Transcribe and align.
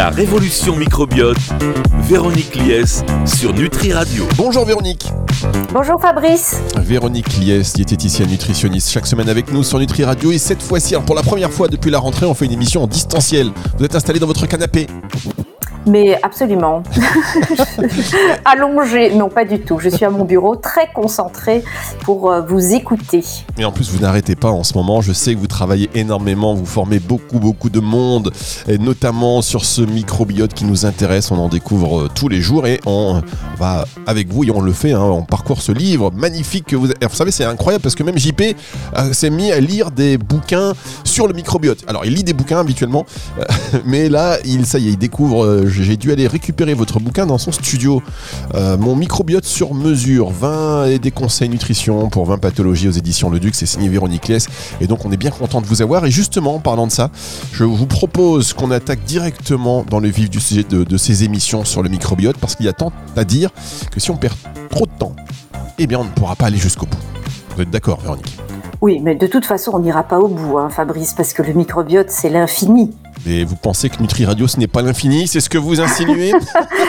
La 0.00 0.08
révolution 0.08 0.76
microbiote, 0.76 1.36
Véronique 2.04 2.54
Lies 2.54 3.02
sur 3.26 3.52
Nutri 3.52 3.92
Radio. 3.92 4.24
Bonjour 4.38 4.64
Véronique. 4.64 5.04
Bonjour 5.74 6.00
Fabrice. 6.00 6.58
Véronique 6.78 7.36
Lies, 7.36 7.70
diététicienne 7.74 8.30
nutritionniste, 8.30 8.90
chaque 8.90 9.06
semaine 9.06 9.28
avec 9.28 9.52
nous 9.52 9.62
sur 9.62 9.78
Nutri 9.78 10.04
Radio. 10.04 10.32
Et 10.32 10.38
cette 10.38 10.62
fois-ci, 10.62 10.94
pour 11.04 11.14
la 11.14 11.22
première 11.22 11.50
fois 11.50 11.68
depuis 11.68 11.90
la 11.90 11.98
rentrée, 11.98 12.24
on 12.24 12.32
fait 12.32 12.46
une 12.46 12.52
émission 12.52 12.84
en 12.84 12.86
distanciel. 12.86 13.52
Vous 13.76 13.84
êtes 13.84 13.94
installé 13.94 14.18
dans 14.18 14.26
votre 14.26 14.46
canapé 14.46 14.86
mais 15.86 16.18
absolument. 16.22 16.82
Allongé, 18.44 19.14
non 19.14 19.28
pas 19.28 19.44
du 19.44 19.60
tout. 19.60 19.78
Je 19.78 19.88
suis 19.88 20.04
à 20.04 20.10
mon 20.10 20.24
bureau 20.24 20.56
très 20.56 20.88
concentré 20.92 21.64
pour 22.02 22.30
euh, 22.30 22.40
vous 22.42 22.74
écouter. 22.74 23.24
Et 23.58 23.64
en 23.64 23.72
plus, 23.72 23.90
vous 23.90 24.00
n'arrêtez 24.00 24.36
pas 24.36 24.50
en 24.50 24.64
ce 24.64 24.74
moment. 24.74 25.00
Je 25.00 25.12
sais 25.12 25.34
que 25.34 25.38
vous 25.38 25.46
travaillez 25.46 25.90
énormément, 25.94 26.54
vous 26.54 26.66
formez 26.66 26.98
beaucoup, 26.98 27.38
beaucoup 27.38 27.70
de 27.70 27.80
monde, 27.80 28.32
et 28.68 28.78
notamment 28.78 29.42
sur 29.42 29.64
ce 29.64 29.82
microbiote 29.82 30.54
qui 30.54 30.64
nous 30.64 30.86
intéresse. 30.86 31.30
On 31.30 31.38
en 31.38 31.48
découvre 31.48 32.02
euh, 32.02 32.08
tous 32.14 32.28
les 32.28 32.40
jours 32.40 32.66
et 32.66 32.80
on 32.86 33.22
va 33.58 33.86
avec 34.06 34.32
vous 34.32 34.44
et 34.44 34.50
on 34.50 34.60
le 34.60 34.72
fait. 34.72 34.92
Hein, 34.92 35.00
on 35.00 35.22
parcourt 35.22 35.62
ce 35.62 35.72
livre 35.72 36.10
magnifique 36.14 36.66
que 36.66 36.76
vous. 36.76 36.86
Vous 36.86 37.16
savez, 37.16 37.30
c'est 37.30 37.44
incroyable 37.44 37.82
parce 37.82 37.94
que 37.94 38.02
même 38.02 38.18
JP 38.18 38.42
euh, 38.96 39.12
s'est 39.12 39.30
mis 39.30 39.52
à 39.52 39.60
lire 39.60 39.90
des 39.90 40.18
bouquins 40.18 40.72
sur 41.04 41.26
le 41.26 41.34
microbiote. 41.34 41.84
Alors, 41.86 42.04
il 42.04 42.14
lit 42.14 42.24
des 42.24 42.32
bouquins 42.32 42.60
habituellement, 42.60 43.06
mais 43.84 44.08
là, 44.08 44.38
il, 44.44 44.66
ça 44.66 44.78
y 44.78 44.88
est, 44.88 44.90
il 44.90 44.98
découvre 44.98 45.69
j'ai 45.70 45.96
dû 45.96 46.12
aller 46.12 46.26
récupérer 46.26 46.74
votre 46.74 47.00
bouquin 47.00 47.26
dans 47.26 47.38
son 47.38 47.52
studio. 47.52 48.02
Euh, 48.54 48.76
mon 48.76 48.96
microbiote 48.96 49.44
sur 49.44 49.74
mesure, 49.74 50.30
20 50.30 50.86
et 50.86 50.98
des 50.98 51.10
conseils 51.10 51.48
nutrition 51.48 52.08
pour 52.08 52.26
20 52.26 52.38
pathologies 52.38 52.88
aux 52.88 52.92
éditions 52.92 53.30
Le 53.30 53.40
Duc, 53.40 53.54
c'est 53.54 53.66
signé 53.66 53.88
Véronique 53.88 54.28
Lès. 54.28 54.46
Et 54.80 54.86
donc 54.86 55.04
on 55.04 55.12
est 55.12 55.16
bien 55.16 55.30
content 55.30 55.60
de 55.60 55.66
vous 55.66 55.82
avoir. 55.82 56.04
Et 56.06 56.10
justement, 56.10 56.56
en 56.56 56.60
parlant 56.60 56.86
de 56.86 56.92
ça, 56.92 57.10
je 57.52 57.64
vous 57.64 57.86
propose 57.86 58.52
qu'on 58.52 58.70
attaque 58.70 59.04
directement 59.04 59.84
dans 59.88 60.00
le 60.00 60.08
vif 60.08 60.30
du 60.30 60.40
sujet 60.40 60.64
de, 60.64 60.96
ces 60.96 61.24
émissions 61.24 61.64
sur 61.64 61.82
le 61.82 61.88
microbiote 61.88 62.36
parce 62.36 62.56
qu'il 62.56 62.66
y 62.66 62.68
a 62.68 62.72
tant 62.72 62.92
à 63.16 63.24
dire 63.24 63.50
que 63.90 64.00
si 64.00 64.10
on 64.10 64.16
perd 64.16 64.34
trop 64.70 64.86
de 64.86 64.92
temps, 64.98 65.16
eh 65.78 65.86
bien 65.86 65.98
on 65.98 66.04
ne 66.04 66.10
pourra 66.10 66.36
pas 66.36 66.46
aller 66.46 66.58
jusqu'au 66.58 66.86
bout. 66.86 66.98
Vous 67.56 67.62
êtes 67.62 67.70
d'accord, 67.70 68.00
Véronique? 68.00 68.38
Oui, 68.82 68.98
mais 69.00 69.14
de 69.14 69.26
toute 69.26 69.44
façon, 69.44 69.72
on 69.74 69.80
n'ira 69.80 70.02
pas 70.02 70.18
au 70.18 70.28
bout, 70.28 70.56
hein, 70.56 70.70
Fabrice, 70.70 71.12
parce 71.12 71.34
que 71.34 71.42
le 71.42 71.52
microbiote, 71.52 72.10
c'est 72.10 72.30
l'infini. 72.30 72.90
Et 73.26 73.44
vous 73.44 73.56
pensez 73.56 73.90
que 73.90 74.00
Nutri 74.00 74.24
Radio, 74.24 74.46
ce 74.46 74.58
n'est 74.58 74.66
pas 74.66 74.80
l'infini 74.80 75.28
C'est 75.28 75.40
ce 75.40 75.50
que 75.50 75.58
vous 75.58 75.78
insinuez 75.82 76.32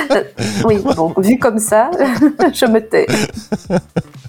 Oui, 0.66 0.78
bon, 0.96 1.14
vu 1.18 1.38
comme 1.38 1.60
ça, 1.60 1.92
je 2.54 2.66
me 2.66 2.80
tais. 2.80 3.06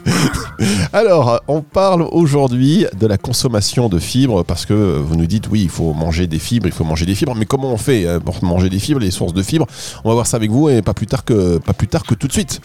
Alors, 0.93 1.41
on 1.47 1.61
parle 1.61 2.03
aujourd'hui 2.11 2.87
de 2.99 3.07
la 3.07 3.19
consommation 3.19 3.89
de 3.89 4.01
fibres 4.01 4.43
parce 4.43 4.67
que 4.67 4.99
vous 4.99 5.15
nous 5.15 5.27
dites, 5.27 5.49
oui, 5.49 5.63
il 5.63 5.69
faut 5.69 5.93
manger 5.93 6.27
des 6.27 6.41
fibres, 6.41 6.67
il 6.67 6.73
faut 6.73 6.85
manger 6.85 7.07
des 7.07 7.15
fibres, 7.15 7.37
mais 7.37 7.47
comment 7.47 7.73
on 7.73 7.77
fait 7.77 8.07
euh, 8.07 8.19
pour 8.19 8.43
manger 8.43 8.69
des 8.69 8.81
fibres, 8.81 9.01
les 9.01 9.13
sources 9.13 9.35
de 9.35 9.43
fibres? 9.43 9.67
On 10.05 10.09
va 10.09 10.15
voir 10.15 10.27
ça 10.27 10.37
avec 10.37 10.51
vous 10.51 10.69
et 10.69 10.83
pas 10.83 10.95
plus 10.95 11.07
tard 11.07 11.25
que, 11.25 11.59
pas 11.59 11.73
plus 11.73 11.87
tard 11.87 12.03
que 12.03 12.15
tout 12.15 12.27
de 12.27 12.33
suite. 12.33 12.61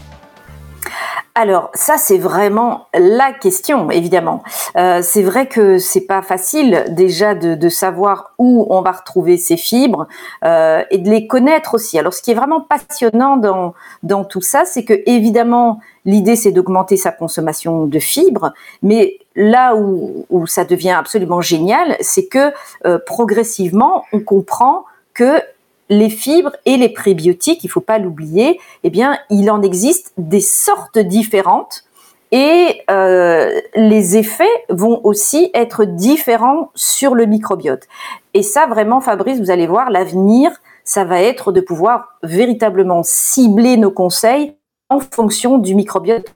Alors 1.40 1.70
ça 1.76 2.00
c'est 2.00 2.18
vraiment 2.18 2.88
la 2.96 3.32
question 3.32 3.92
évidemment. 3.92 4.42
Euh, 4.76 5.02
c'est 5.04 5.22
vrai 5.22 5.48
que 5.48 5.78
c'est 5.78 6.08
pas 6.08 6.24
facile 6.24 6.86
déjà 6.90 7.36
de, 7.36 7.70
savoir 7.70 8.34
où 8.40 8.66
on 8.72 8.82
va 8.82 8.92
retrouver 8.92 9.38
ces 9.38 9.56
fibres 9.56 10.08
euh, 10.44 10.82
et 10.90 10.98
de 10.98 11.08
les 11.12 11.28
connaître 11.28 11.76
aussi. 11.76 12.00
Alors 12.00 12.16
ce 12.16 12.24
qui 12.24 12.32
est 12.32 12.34
vraiment 12.34 12.62
passionnant 12.62 13.38
dans 13.38 14.24
tout 14.24 14.42
ça, 14.42 14.66
c'est 14.66 14.84
que 14.84 14.96
évidemment 15.06 15.80
l'idée 16.06 16.36
c'est 16.36 16.52
d'augmenter 16.52 16.98
sa 16.98 17.12
consommation 17.12 17.86
de 17.86 18.00
fibres, 18.00 18.52
mais 18.82 19.20
là 19.36 19.76
où, 19.76 20.26
où 20.32 20.48
ça 20.48 20.66
devient 20.66 20.96
absolument 20.98 21.42
génial, 21.42 21.98
c'est 22.00 22.26
que 22.26 22.52
euh, 22.88 22.98
progressivement 23.06 24.06
on 24.12 24.22
comprend 24.22 24.86
que 25.14 25.40
les 25.90 26.10
fibres 26.10 26.56
et 26.66 26.78
les 26.78 26.90
prébiotiques, 26.90 27.64
il 27.64 27.70
faut 27.70 27.82
pas 27.82 28.00
l'oublier, 28.00 28.60
eh 28.84 28.90
bien, 28.90 29.18
il 29.30 29.50
en 29.50 29.62
existe 29.62 30.14
des 30.18 30.42
sortes 30.42 31.00
différentes 31.00 31.86
et 32.32 32.82
euh, 32.92 33.62
les 33.76 34.18
effets 34.18 34.46
vont 34.70 35.00
aussi 35.06 35.50
être 35.54 35.86
différents 35.86 36.72
sur 36.76 37.16
le 37.16 37.26
microbiote. 37.26 37.88
Et 38.34 38.44
ça, 38.44 38.68
vraiment, 38.68 39.00
Fabrice, 39.00 39.40
vous 39.40 39.52
allez 39.52 39.68
voir, 39.68 39.90
l'avenir, 39.90 40.52
ça 40.84 41.06
va 41.06 41.22
être 41.22 41.52
de 41.52 41.62
pouvoir 41.62 42.18
véritablement 42.24 43.02
cibler 43.04 43.78
nos 43.78 43.92
conseils 43.92 44.56
en 44.90 45.00
fonction 45.00 45.58
du 45.58 45.74
microbiote. 45.76 46.34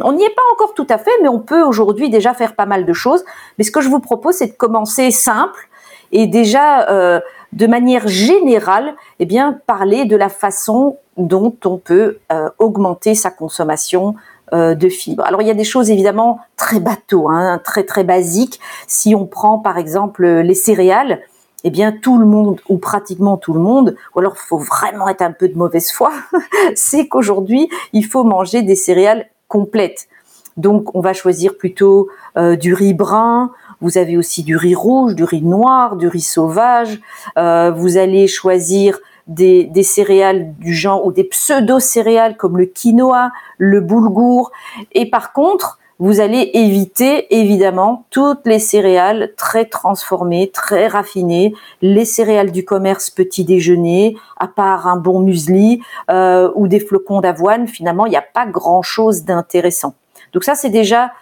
On 0.00 0.12
n'y 0.12 0.24
est 0.24 0.34
pas 0.34 0.42
encore 0.54 0.72
tout 0.72 0.86
à 0.88 0.96
fait, 0.96 1.10
mais 1.20 1.28
on 1.28 1.40
peut 1.40 1.62
aujourd'hui 1.62 2.08
déjà 2.08 2.32
faire 2.32 2.54
pas 2.54 2.64
mal 2.64 2.86
de 2.86 2.92
choses. 2.94 3.22
Mais 3.58 3.64
ce 3.64 3.70
que 3.70 3.82
je 3.82 3.90
vous 3.90 4.00
propose, 4.00 4.36
c'est 4.36 4.46
de 4.46 4.56
commencer 4.56 5.10
simple 5.10 5.68
et 6.12 6.26
déjà 6.26 6.88
euh, 6.88 7.20
de 7.52 7.66
manière 7.66 8.08
générale, 8.08 8.94
eh 9.18 9.26
bien, 9.26 9.58
parler 9.66 10.04
de 10.04 10.16
la 10.16 10.28
façon 10.28 10.96
dont 11.16 11.54
on 11.64 11.76
peut 11.76 12.18
euh, 12.32 12.48
augmenter 12.58 13.14
sa 13.14 13.30
consommation 13.30 14.14
euh, 14.54 14.74
de 14.74 14.88
fibres. 14.88 15.24
Alors 15.24 15.42
il 15.42 15.48
y 15.48 15.50
a 15.50 15.54
des 15.54 15.64
choses 15.64 15.90
évidemment 15.90 16.40
très 16.56 16.80
bateaux, 16.80 17.28
hein, 17.28 17.60
très 17.64 17.84
très 17.84 18.04
basiques. 18.04 18.60
Si 18.86 19.14
on 19.14 19.26
prend 19.26 19.58
par 19.58 19.78
exemple 19.78 20.26
les 20.26 20.54
céréales, 20.54 21.20
eh 21.64 21.70
bien 21.70 21.92
tout 21.92 22.18
le 22.18 22.26
monde 22.26 22.60
ou 22.68 22.78
pratiquement 22.78 23.36
tout 23.36 23.52
le 23.52 23.60
monde, 23.60 23.96
ou 24.14 24.20
alors 24.20 24.34
il 24.36 24.46
faut 24.46 24.58
vraiment 24.58 25.08
être 25.08 25.22
un 25.22 25.32
peu 25.32 25.48
de 25.48 25.56
mauvaise 25.56 25.90
foi, 25.90 26.12
c'est 26.74 27.08
qu'aujourd'hui 27.08 27.68
il 27.92 28.04
faut 28.04 28.24
manger 28.24 28.62
des 28.62 28.74
céréales 28.74 29.26
complètes. 29.48 30.08
Donc 30.56 30.94
on 30.94 31.00
va 31.00 31.14
choisir 31.14 31.56
plutôt 31.56 32.08
euh, 32.36 32.56
du 32.56 32.74
riz 32.74 32.94
brun, 32.94 33.52
vous 33.82 33.98
avez 33.98 34.16
aussi 34.16 34.42
du 34.42 34.56
riz 34.56 34.74
rouge, 34.74 35.14
du 35.14 35.24
riz 35.24 35.42
noir, 35.42 35.96
du 35.96 36.08
riz 36.08 36.22
sauvage. 36.22 37.00
Euh, 37.36 37.72
vous 37.72 37.98
allez 37.98 38.26
choisir 38.28 38.98
des, 39.26 39.70
céréales 39.82 40.54
du 40.58 40.72
genre 40.72 41.04
ou 41.04 41.12
des 41.12 41.24
pseudo-céréales 41.24 42.36
comme 42.36 42.56
le 42.56 42.66
quinoa, 42.66 43.32
le 43.58 43.80
boulgour. 43.80 44.52
Et 44.92 45.10
par 45.10 45.32
contre, 45.32 45.78
vous 45.98 46.20
allez 46.20 46.50
éviter 46.54 47.32
évidemment 47.36 48.06
toutes 48.10 48.44
les 48.44 48.58
céréales 48.58 49.34
très 49.36 49.66
transformées, 49.66 50.50
très 50.50 50.88
raffinées, 50.88 51.54
les 51.80 52.04
céréales 52.04 52.50
du 52.50 52.64
commerce 52.64 53.10
petit 53.10 53.44
déjeuner, 53.44 54.16
à 54.38 54.48
part 54.48 54.88
un 54.88 54.96
bon 54.96 55.20
muesli 55.20 55.80
euh, 56.10 56.50
ou 56.54 56.66
des 56.66 56.80
flocons 56.80 57.20
d'avoine, 57.20 57.68
finalement, 57.68 58.06
il 58.06 58.10
n'y 58.10 58.16
a 58.16 58.22
pas 58.22 58.46
grand-chose 58.46 59.24
d'intéressant. 59.24 59.94
Donc 60.32 60.44
ça, 60.44 60.54
c'est 60.54 60.70
déjà 60.70 61.12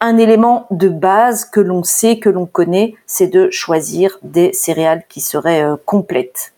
un 0.00 0.16
élément 0.16 0.66
de 0.70 0.88
base 0.88 1.44
que 1.44 1.60
l'on 1.60 1.82
sait, 1.82 2.18
que 2.18 2.28
l'on 2.28 2.46
connaît, 2.46 2.94
c'est 3.06 3.28
de 3.28 3.50
choisir 3.50 4.18
des 4.22 4.52
céréales 4.52 5.02
qui 5.08 5.20
seraient 5.20 5.62
euh, 5.62 5.76
complètes. 5.84 6.52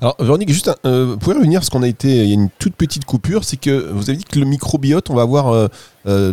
Alors 0.00 0.14
Véronique, 0.20 0.50
juste, 0.50 0.70
euh, 0.84 1.16
pouvez 1.16 1.36
revenir 1.36 1.60
parce 1.60 1.70
qu'on 1.70 1.82
a 1.82 1.88
été, 1.88 2.08
il 2.08 2.28
y 2.28 2.32
a 2.32 2.34
une 2.34 2.50
toute 2.58 2.74
petite 2.74 3.06
coupure, 3.06 3.44
c'est 3.44 3.56
que 3.56 3.90
vous 3.90 4.10
avez 4.10 4.18
dit 4.18 4.24
que 4.24 4.38
le 4.38 4.44
microbiote, 4.44 5.10
on 5.10 5.14
va 5.14 5.22
avoir 5.22 5.68
euh, 6.06 6.32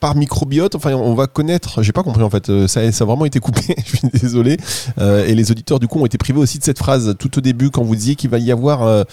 par 0.00 0.16
microbiote, 0.16 0.74
enfin 0.74 0.92
on 0.94 1.14
va 1.14 1.28
connaître, 1.28 1.82
j'ai 1.82 1.92
pas 1.92 2.02
compris 2.02 2.24
en 2.24 2.30
fait, 2.30 2.66
ça, 2.66 2.90
ça, 2.92 3.04
a 3.04 3.06
vraiment 3.06 3.24
été 3.24 3.38
coupé, 3.38 3.74
je 3.86 3.96
suis 3.96 4.08
désolé, 4.08 4.58
et 4.98 5.34
les 5.34 5.50
auditeurs 5.50 5.78
du 5.78 5.86
coup 5.86 6.00
ont 6.00 6.06
été 6.06 6.18
privés 6.18 6.40
aussi 6.40 6.58
de 6.58 6.64
cette 6.64 6.78
phrase 6.78 7.14
tout 7.18 7.38
au 7.38 7.40
début 7.40 7.70
quand 7.70 7.82
vous 7.82 7.94
disiez 7.94 8.16
qu'il 8.16 8.28
va 8.28 8.38
y 8.38 8.52
avoir 8.52 9.06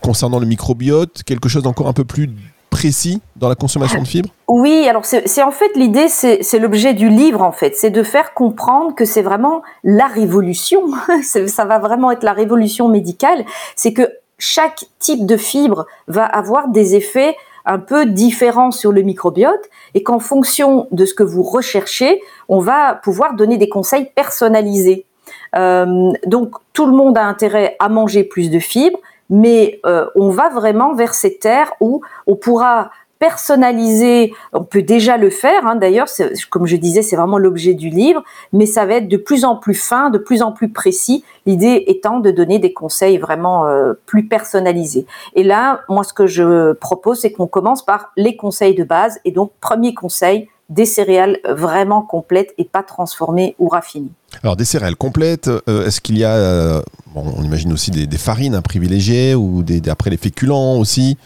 concernant 0.00 0.38
le 0.38 0.46
microbiote 0.46 1.22
quelque 1.24 1.48
chose 1.48 1.62
d'encore 1.62 1.88
un 1.88 1.92
peu 1.92 2.04
plus 2.04 2.30
précis 2.72 3.20
dans 3.36 3.48
la 3.48 3.54
consommation 3.54 4.00
de 4.02 4.08
fibres? 4.08 4.30
Oui, 4.48 4.88
alors 4.88 5.04
c'est 5.04 5.42
en 5.42 5.52
fait 5.52 5.70
l'idée, 5.76 6.08
c'est 6.08 6.58
l'objet 6.58 6.94
du 6.94 7.08
livre 7.08 7.42
en 7.42 7.52
fait, 7.52 7.76
c'est 7.76 7.90
de 7.90 8.02
faire 8.02 8.34
comprendre 8.34 8.94
que 8.94 9.04
c'est 9.04 9.22
vraiment 9.22 9.62
la 9.84 10.06
révolution, 10.06 10.82
ça 11.22 11.64
va 11.64 11.78
vraiment 11.78 12.10
être 12.10 12.24
la 12.24 12.32
révolution 12.32 12.88
médicale, 12.88 13.44
c'est 13.76 13.92
que 13.92 14.10
chaque 14.38 14.86
type 14.98 15.26
de 15.26 15.36
fibre 15.36 15.86
va 16.08 16.24
avoir 16.24 16.68
des 16.68 16.96
effets 16.96 17.36
un 17.64 17.78
peu 17.78 18.06
différents 18.06 18.72
sur 18.72 18.90
le 18.90 19.02
microbiote 19.02 19.68
et 19.94 20.02
qu'en 20.02 20.18
fonction 20.18 20.88
de 20.90 21.04
ce 21.04 21.14
que 21.14 21.22
vous 21.22 21.42
recherchez, 21.42 22.20
on 22.48 22.58
va 22.58 22.94
pouvoir 22.94 23.34
donner 23.34 23.58
des 23.58 23.68
conseils 23.68 24.10
personnalisés. 24.16 25.06
Euh, 25.54 26.10
donc 26.26 26.54
tout 26.72 26.86
le 26.86 26.92
monde 26.92 27.16
a 27.18 27.24
intérêt 27.24 27.76
à 27.78 27.88
manger 27.88 28.24
plus 28.24 28.50
de 28.50 28.58
fibres, 28.58 28.98
mais 29.32 29.80
euh, 29.86 30.06
on 30.14 30.28
va 30.28 30.50
vraiment 30.50 30.94
vers 30.94 31.14
ces 31.14 31.38
terres 31.38 31.72
où 31.80 32.02
on 32.26 32.36
pourra 32.36 32.90
personnaliser, 33.18 34.34
on 34.52 34.64
peut 34.64 34.82
déjà 34.82 35.16
le 35.16 35.30
faire, 35.30 35.64
hein, 35.64 35.76
d'ailleurs, 35.76 36.08
comme 36.50 36.66
je 36.66 36.74
disais, 36.74 37.02
c'est 37.02 37.14
vraiment 37.14 37.38
l'objet 37.38 37.72
du 37.72 37.88
livre, 37.88 38.22
mais 38.52 38.66
ça 38.66 38.84
va 38.84 38.94
être 38.94 39.06
de 39.08 39.16
plus 39.16 39.44
en 39.44 39.54
plus 39.54 39.74
fin, 39.74 40.10
de 40.10 40.18
plus 40.18 40.42
en 40.42 40.50
plus 40.50 40.70
précis, 40.70 41.24
l'idée 41.46 41.84
étant 41.86 42.18
de 42.18 42.32
donner 42.32 42.58
des 42.58 42.72
conseils 42.72 43.18
vraiment 43.18 43.68
euh, 43.68 43.94
plus 44.06 44.26
personnalisés. 44.26 45.06
Et 45.34 45.44
là, 45.44 45.82
moi, 45.88 46.02
ce 46.02 46.12
que 46.12 46.26
je 46.26 46.72
propose, 46.72 47.20
c'est 47.20 47.30
qu'on 47.30 47.46
commence 47.46 47.84
par 47.84 48.10
les 48.16 48.36
conseils 48.36 48.74
de 48.74 48.82
base, 48.82 49.20
et 49.24 49.30
donc, 49.30 49.52
premier 49.60 49.94
conseil, 49.94 50.48
des 50.72 50.86
céréales 50.86 51.38
vraiment 51.44 52.02
complètes 52.02 52.54
et 52.58 52.64
pas 52.64 52.82
transformées 52.82 53.54
ou 53.58 53.68
raffinées. 53.68 54.12
Alors 54.42 54.56
des 54.56 54.64
céréales 54.64 54.96
complètes, 54.96 55.48
euh, 55.48 55.86
est-ce 55.86 56.00
qu'il 56.00 56.18
y 56.18 56.24
a, 56.24 56.34
euh, 56.34 56.82
on 57.14 57.42
imagine 57.42 57.72
aussi 57.72 57.90
des, 57.90 58.18
farines 58.18 58.54
à 58.54 58.62
privilégier 58.62 59.34
ou 59.34 59.62
des, 59.62 59.86
après 59.88 60.10
les 60.10 60.16
féculents 60.16 60.78
aussi? 60.78 61.18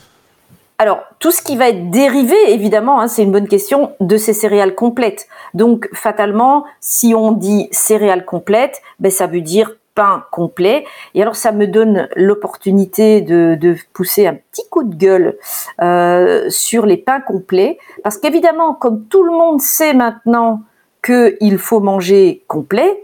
Alors, 0.78 0.98
tout 1.20 1.32
ce 1.32 1.40
qui 1.40 1.56
va 1.56 1.70
être 1.70 1.90
dérivé, 1.90 2.36
évidemment, 2.48 3.00
hein, 3.00 3.08
c'est 3.08 3.22
une 3.22 3.32
bonne 3.32 3.48
question, 3.48 3.92
de 4.00 4.18
ces 4.18 4.34
céréales 4.34 4.74
complètes. 4.74 5.26
Donc, 5.54 5.88
fatalement, 5.94 6.64
si 6.80 7.14
on 7.14 7.32
dit 7.32 7.68
céréales 7.70 8.26
complètes, 8.26 8.82
ben, 9.00 9.10
ça 9.10 9.26
veut 9.26 9.40
dire 9.40 9.72
pain 9.96 10.24
complet. 10.30 10.84
Et 11.14 11.22
alors 11.22 11.34
ça 11.34 11.50
me 11.50 11.66
donne 11.66 12.08
l'opportunité 12.14 13.22
de, 13.22 13.74
pousser 13.92 14.28
un 14.28 14.34
petit 14.34 14.68
coup 14.70 14.84
de 14.84 14.94
gueule 14.94 15.36
euh, 15.82 16.48
sur 16.50 16.86
les 16.86 16.96
pains 16.98 17.20
complets, 17.20 17.78
parce 18.04 18.18
qu'évidemment, 18.18 18.74
comme 18.74 19.06
tout 19.06 19.24
le 19.24 19.32
monde 19.32 19.60
sait 19.60 19.94
maintenant 19.94 20.62
qu'il 21.02 21.58
faut 21.58 21.80
manger 21.80 22.44
complet, 22.46 23.02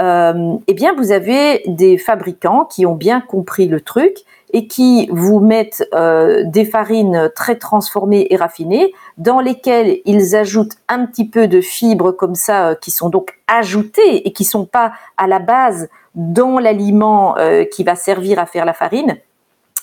euh, 0.00 0.56
eh 0.68 0.74
bien 0.74 0.94
vous 0.94 1.10
avez 1.10 1.62
des 1.66 1.98
fabricants 1.98 2.64
qui 2.64 2.86
ont 2.86 2.94
bien 2.94 3.20
compris 3.20 3.66
le 3.66 3.80
truc 3.80 4.18
et 4.52 4.66
qui 4.66 5.08
vous 5.10 5.40
mettent 5.40 5.86
euh, 5.94 6.44
des 6.46 6.64
farines 6.64 7.30
très 7.34 7.56
transformées 7.56 8.28
et 8.30 8.36
raffinées, 8.36 8.92
dans 9.18 9.40
lesquelles 9.40 9.98
ils 10.04 10.36
ajoutent 10.36 10.76
un 10.88 11.04
petit 11.04 11.28
peu 11.28 11.48
de 11.48 11.60
fibres 11.60 12.12
comme 12.12 12.34
ça, 12.34 12.68
euh, 12.68 12.74
qui 12.74 12.90
sont 12.90 13.08
donc 13.08 13.38
ajoutées 13.46 14.26
et 14.26 14.32
qui 14.32 14.44
sont 14.44 14.64
pas 14.64 14.92
à 15.16 15.26
la 15.26 15.38
base 15.38 15.88
dans 16.14 16.58
l'aliment 16.58 17.36
euh, 17.38 17.64
qui 17.64 17.84
va 17.84 17.94
servir 17.96 18.38
à 18.38 18.46
faire 18.46 18.64
la 18.64 18.72
farine 18.72 19.18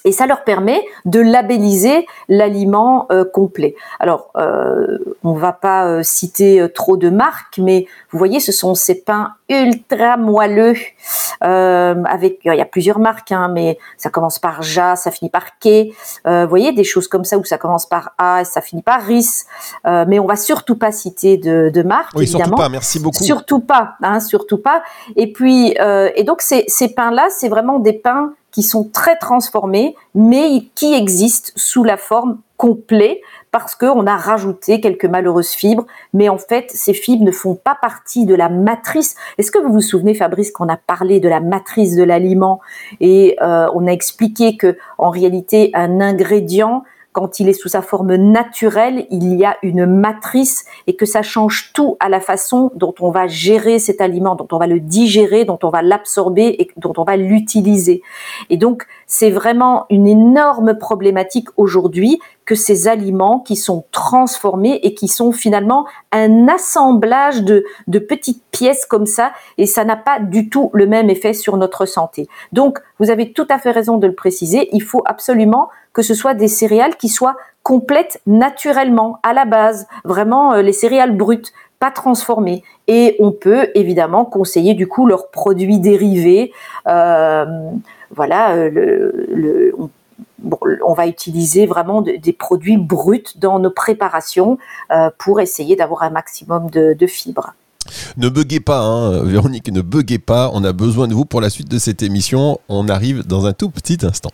et 0.05 0.11
ça 0.11 0.27
leur 0.27 0.43
permet 0.43 0.85
de 1.03 1.19
labelliser 1.19 2.05
l'aliment 2.29 3.07
euh, 3.11 3.25
complet. 3.25 3.75
Alors, 3.99 4.29
euh, 4.37 4.99
on 5.23 5.33
va 5.33 5.51
pas 5.51 5.87
euh, 5.87 6.03
citer 6.03 6.61
euh, 6.61 6.67
trop 6.69 6.95
de 6.95 7.09
marques, 7.09 7.57
mais 7.57 7.87
vous 8.11 8.19
voyez, 8.19 8.39
ce 8.39 8.51
sont 8.51 8.75
ces 8.75 9.01
pains 9.01 9.33
ultra 9.49 10.15
moelleux. 10.15 10.75
avec, 11.41 12.39
il 12.45 12.55
y 12.55 12.61
a 12.61 12.65
plusieurs 12.65 12.99
marques, 12.99 13.31
hein, 13.31 13.49
mais 13.51 13.77
ça 13.97 14.09
commence 14.09 14.39
par 14.39 14.61
Ja, 14.63 14.95
ça 14.95 15.11
finit 15.11 15.29
par 15.29 15.57
Ke. 15.59 15.89
vous 16.25 16.49
voyez, 16.49 16.71
des 16.71 16.83
choses 16.83 17.07
comme 17.07 17.25
ça 17.25 17.37
où 17.37 17.43
ça 17.43 17.57
commence 17.57 17.85
par 17.85 18.13
A 18.17 18.41
et 18.41 18.45
ça 18.45 18.61
finit 18.61 18.81
par 18.81 19.01
Ris. 19.01 19.43
mais 19.85 20.19
on 20.19 20.25
va 20.25 20.35
surtout 20.35 20.75
pas 20.75 20.91
citer 20.91 21.37
de, 21.37 21.69
de 21.69 21.83
marque, 21.83 22.13
oui, 22.15 22.23
évidemment. 22.23 22.45
Surtout 22.45 22.61
pas, 22.61 22.69
merci 22.69 22.99
beaucoup. 22.99 23.23
Surtout 23.23 23.59
pas, 23.59 23.95
hein, 24.01 24.19
surtout 24.19 24.57
pas. 24.57 24.81
Et 25.15 25.31
puis, 25.31 25.75
et 26.15 26.23
donc 26.23 26.41
ces, 26.41 26.63
ces 26.67 26.89
pains-là, 26.89 27.27
c'est 27.29 27.49
vraiment 27.49 27.79
des 27.79 27.93
pains 27.93 28.33
qui 28.55 28.63
sont 28.63 28.85
très 28.85 29.17
transformés, 29.17 29.97
mais 30.13 30.63
qui 30.75 30.93
existent 30.93 31.51
sous 31.57 31.83
la 31.83 31.97
forme 31.97 32.37
complet 32.55 33.21
parce 33.51 33.75
qu'on 33.75 34.07
a 34.07 34.15
rajouté 34.15 34.79
quelques 34.79 35.03
malheureuses 35.03 35.49
fibres, 35.49 35.85
mais 36.13 36.29
en 36.29 36.37
fait, 36.37 36.71
ces 36.71 36.93
fibres 36.93 37.25
ne 37.25 37.31
font 37.31 37.55
pas 37.55 37.75
partie 37.75 38.25
de 38.25 38.33
la 38.33 38.47
matrice. 38.47 39.15
Est-ce 39.37 39.51
que 39.51 39.59
vous 39.59 39.73
vous 39.73 39.81
souvenez, 39.81 40.13
Fabrice, 40.13 40.51
qu'on 40.51 40.69
a 40.69 40.77
parlé 40.77 41.19
de 41.19 41.27
la 41.27 41.41
matrice 41.41 41.97
de 41.97 42.03
l'aliment 42.03 42.61
et 43.01 43.35
euh, 43.41 43.67
on 43.75 43.87
a 43.87 43.91
expliqué 43.91 44.55
que 44.55 44.77
en 44.97 45.09
réalité, 45.09 45.71
un 45.73 45.99
ingrédient 45.99 46.85
quand 47.15 47.39
il 47.39 47.47
est 47.47 47.53
sous 47.53 47.69
sa 47.69 47.81
forme 47.81 48.13
naturelle, 48.15 49.07
il 49.09 49.35
y 49.35 49.45
a 49.45 49.55
une 49.63 49.85
matrice 49.85 50.65
et 50.85 50.97
que 50.97 51.05
ça 51.05 51.21
change 51.21 51.71
tout 51.73 51.95
à 52.01 52.09
la 52.09 52.19
façon 52.19 52.73
dont 52.75 52.93
on 52.99 53.09
va 53.09 53.25
gérer 53.25 53.79
cet 53.79 54.01
aliment, 54.01 54.35
dont 54.35 54.49
on 54.51 54.57
va 54.57 54.67
le 54.67 54.81
digérer, 54.81 55.45
dont 55.45 55.57
on 55.63 55.69
va 55.69 55.81
l'absorber 55.81 56.57
et 56.59 56.67
dont 56.75 56.91
on 56.97 57.05
va 57.05 57.15
l'utiliser. 57.15 58.01
Et 58.49 58.57
donc, 58.57 58.85
c'est 59.07 59.31
vraiment 59.31 59.85
une 59.89 60.07
énorme 60.07 60.77
problématique 60.77 61.47
aujourd'hui 61.55 62.19
que 62.45 62.55
ces 62.55 62.87
aliments 62.87 63.39
qui 63.39 63.55
sont 63.55 63.85
transformés 63.91 64.79
et 64.83 64.93
qui 64.93 65.07
sont 65.07 65.31
finalement 65.31 65.85
un 66.11 66.47
assemblage 66.47 67.43
de, 67.43 67.65
de 67.87 67.99
petites 67.99 68.43
pièces 68.51 68.85
comme 68.85 69.05
ça 69.05 69.31
et 69.57 69.65
ça 69.65 69.83
n'a 69.83 69.95
pas 69.95 70.19
du 70.19 70.49
tout 70.49 70.69
le 70.73 70.85
même 70.85 71.09
effet 71.09 71.33
sur 71.33 71.57
notre 71.57 71.85
santé. 71.85 72.27
Donc, 72.51 72.79
vous 72.99 73.09
avez 73.09 73.33
tout 73.33 73.47
à 73.49 73.57
fait 73.57 73.71
raison 73.71 73.97
de 73.97 74.07
le 74.07 74.15
préciser, 74.15 74.69
il 74.73 74.83
faut 74.83 75.01
absolument 75.05 75.69
que 75.93 76.01
ce 76.01 76.13
soit 76.13 76.33
des 76.33 76.47
céréales 76.47 76.97
qui 76.97 77.09
soient 77.09 77.37
complètes 77.63 78.21
naturellement, 78.27 79.19
à 79.23 79.33
la 79.33 79.45
base, 79.45 79.87
vraiment 80.03 80.53
euh, 80.53 80.61
les 80.61 80.73
céréales 80.73 81.17
brutes, 81.17 81.51
pas 81.79 81.89
transformées. 81.89 82.63
Et 82.87 83.15
on 83.19 83.31
peut 83.31 83.69
évidemment 83.73 84.23
conseiller 84.23 84.75
du 84.75 84.87
coup 84.87 85.07
leurs 85.07 85.31
produits 85.31 85.79
dérivés. 85.79 86.51
Euh, 86.87 87.45
voilà, 88.11 88.51
euh, 88.51 88.69
le, 88.69 89.25
le 89.33 89.75
on, 89.79 89.89
on 90.85 90.93
va 90.93 91.07
utiliser 91.07 91.65
vraiment 91.65 92.01
de, 92.01 92.13
des 92.17 92.33
produits 92.33 92.77
bruts 92.77 93.23
dans 93.35 93.59
nos 93.59 93.71
préparations 93.71 94.57
euh, 94.91 95.09
pour 95.17 95.39
essayer 95.39 95.75
d'avoir 95.75 96.03
un 96.03 96.09
maximum 96.09 96.69
de, 96.69 96.95
de 96.97 97.07
fibres. 97.07 97.53
Ne 98.17 98.29
buguez 98.29 98.59
pas, 98.59 98.79
hein, 98.79 99.23
Véronique, 99.23 99.71
ne 99.71 99.81
buguez 99.81 100.19
pas. 100.19 100.49
On 100.53 100.63
a 100.63 100.73
besoin 100.73 101.07
de 101.07 101.13
vous 101.13 101.25
pour 101.25 101.41
la 101.41 101.49
suite 101.49 101.69
de 101.69 101.77
cette 101.77 102.01
émission. 102.01 102.59
On 102.69 102.87
arrive 102.89 103.25
dans 103.25 103.45
un 103.45 103.53
tout 103.53 103.69
petit 103.69 103.99
instant. 104.03 104.31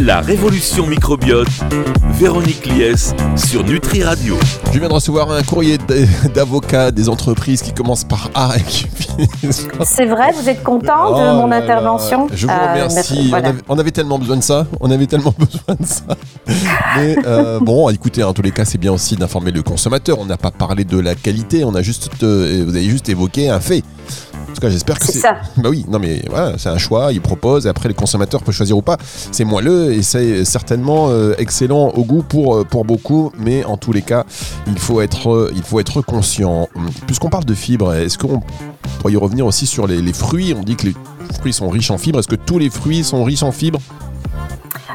La 0.00 0.20
révolution 0.20 0.86
microbiote, 0.86 1.48
Véronique 2.14 2.64
Lies 2.66 3.12
sur 3.36 3.62
Nutri 3.64 4.02
Radio. 4.02 4.36
Je 4.72 4.78
viens 4.78 4.88
de 4.88 4.94
recevoir 4.94 5.30
un 5.30 5.42
courrier 5.42 5.78
d'avocats 6.34 6.90
des 6.90 7.08
entreprises 7.10 7.60
qui 7.60 7.72
commencent 7.72 8.04
par 8.04 8.30
A 8.34 8.56
et 8.56 8.62
qui 8.62 8.86
finissent 8.88 9.66
C'est 9.84 10.06
vrai, 10.06 10.32
vous 10.32 10.48
êtes 10.48 10.62
content 10.62 11.10
de 11.10 11.30
Oh 11.32 11.34
mon 11.42 11.46
là 11.48 11.56
intervention 11.56 12.26
là, 12.28 12.32
Je 12.34 12.46
vous 12.46 12.52
Euh, 12.52 12.72
remercie. 12.72 12.94
merci, 12.94 13.28
voilà. 13.28 13.48
on, 13.48 13.50
avait, 13.50 13.60
on 13.68 13.78
avait 13.78 13.90
tellement 13.90 14.18
besoin 14.18 14.36
de 14.38 14.42
ça. 14.42 14.66
On 14.80 14.90
avait 14.90 15.06
tellement 15.06 15.34
besoin 15.38 15.76
de 15.78 15.86
ça. 15.86 16.16
Mais 16.96 17.16
euh, 17.26 17.60
bon, 17.60 17.90
écoutez, 17.90 18.24
en 18.24 18.32
tous 18.32 18.42
les 18.42 18.52
cas, 18.52 18.64
c'est 18.64 18.78
bien 18.78 18.92
aussi 18.92 19.16
d'informer 19.16 19.50
le 19.50 19.62
consommateur. 19.62 20.18
On 20.18 20.24
n'a 20.26 20.38
pas 20.38 20.50
parlé 20.50 20.84
de 20.84 20.98
la 20.98 21.14
qualité. 21.14 21.64
On 21.64 21.74
a 21.74 21.82
juste, 21.82 22.08
euh, 22.22 22.64
vous 22.66 22.74
avez 22.74 22.88
juste 22.88 23.08
évoqué 23.10 23.50
un 23.50 23.60
fait. 23.60 23.82
En 24.50 24.54
tout 24.54 24.60
cas, 24.60 24.68
j'espère 24.70 24.98
que 24.98 25.06
C'est 25.06 25.18
ça. 25.18 25.36
Bah 25.56 25.70
oui, 25.70 25.84
non 25.88 25.98
mais 25.98 26.22
voilà, 26.28 26.58
c'est 26.58 26.68
un 26.68 26.78
choix. 26.78 27.12
Il 27.12 27.20
propose. 27.20 27.66
Et 27.66 27.68
après, 27.68 27.88
le 27.88 27.94
consommateur 27.94 28.42
peut 28.42 28.52
choisir 28.52 28.76
ou 28.76 28.82
pas. 28.82 28.98
C'est 29.30 29.44
moelleux 29.44 29.92
et 29.92 30.02
c'est 30.02 30.44
certainement 30.44 31.08
euh, 31.10 31.34
excellent 31.38 31.88
au 31.90 32.04
goût 32.04 32.22
pour 32.22 32.56
euh, 32.56 32.64
pour 32.64 32.84
beaucoup. 32.84 33.32
Mais 33.38 33.64
en 33.64 33.76
tous 33.76 33.92
les 33.92 34.02
cas, 34.02 34.24
il 34.66 34.78
faut 34.78 35.00
être 35.00 35.30
euh, 35.30 35.52
il 35.54 35.62
faut 35.62 35.80
être 35.80 36.02
conscient. 36.02 36.68
Puisqu'on 37.06 37.30
parle 37.30 37.44
de 37.44 37.54
fibres, 37.54 37.94
est-ce 37.94 38.18
qu'on 38.18 38.42
pourrait 38.98 39.12
y 39.12 39.16
revenir 39.16 39.46
aussi 39.46 39.66
sur 39.66 39.86
les, 39.86 40.02
les 40.02 40.12
fruits? 40.12 40.54
On 40.58 40.62
dit 40.62 40.76
que 40.76 40.86
les 40.86 40.94
fruits 41.38 41.52
sont 41.52 41.68
riches 41.68 41.90
en 41.90 41.98
fibres. 41.98 42.18
Est-ce 42.18 42.28
que 42.28 42.36
tous 42.36 42.58
les 42.58 42.70
fruits 42.70 43.04
sont 43.04 43.22
riches 43.24 43.44
en 43.44 43.52
fibres? 43.52 43.80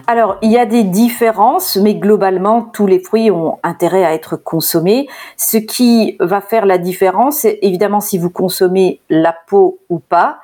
Alors, 0.08 0.38
il 0.42 0.52
y 0.52 0.58
a 0.58 0.66
des 0.66 0.84
différences, 0.84 1.78
mais 1.78 1.96
globalement, 1.96 2.62
tous 2.62 2.88
les 2.88 3.00
fruits 3.00 3.32
ont 3.32 3.58
intérêt 3.64 4.04
à 4.04 4.14
être 4.14 4.36
consommés. 4.36 5.08
Ce 5.38 5.58
qui 5.58 6.16
va 6.20 6.42
faire 6.42 6.66
la 6.66 6.78
différence, 6.78 7.38
c'est 7.40 7.60
évidemment 7.62 8.00
si 8.00 8.18
vous 8.18 8.30
consommez 8.30 9.00
la 9.10 9.36
peau 9.48 9.80
ou 9.90 10.00
pas. 10.00 10.40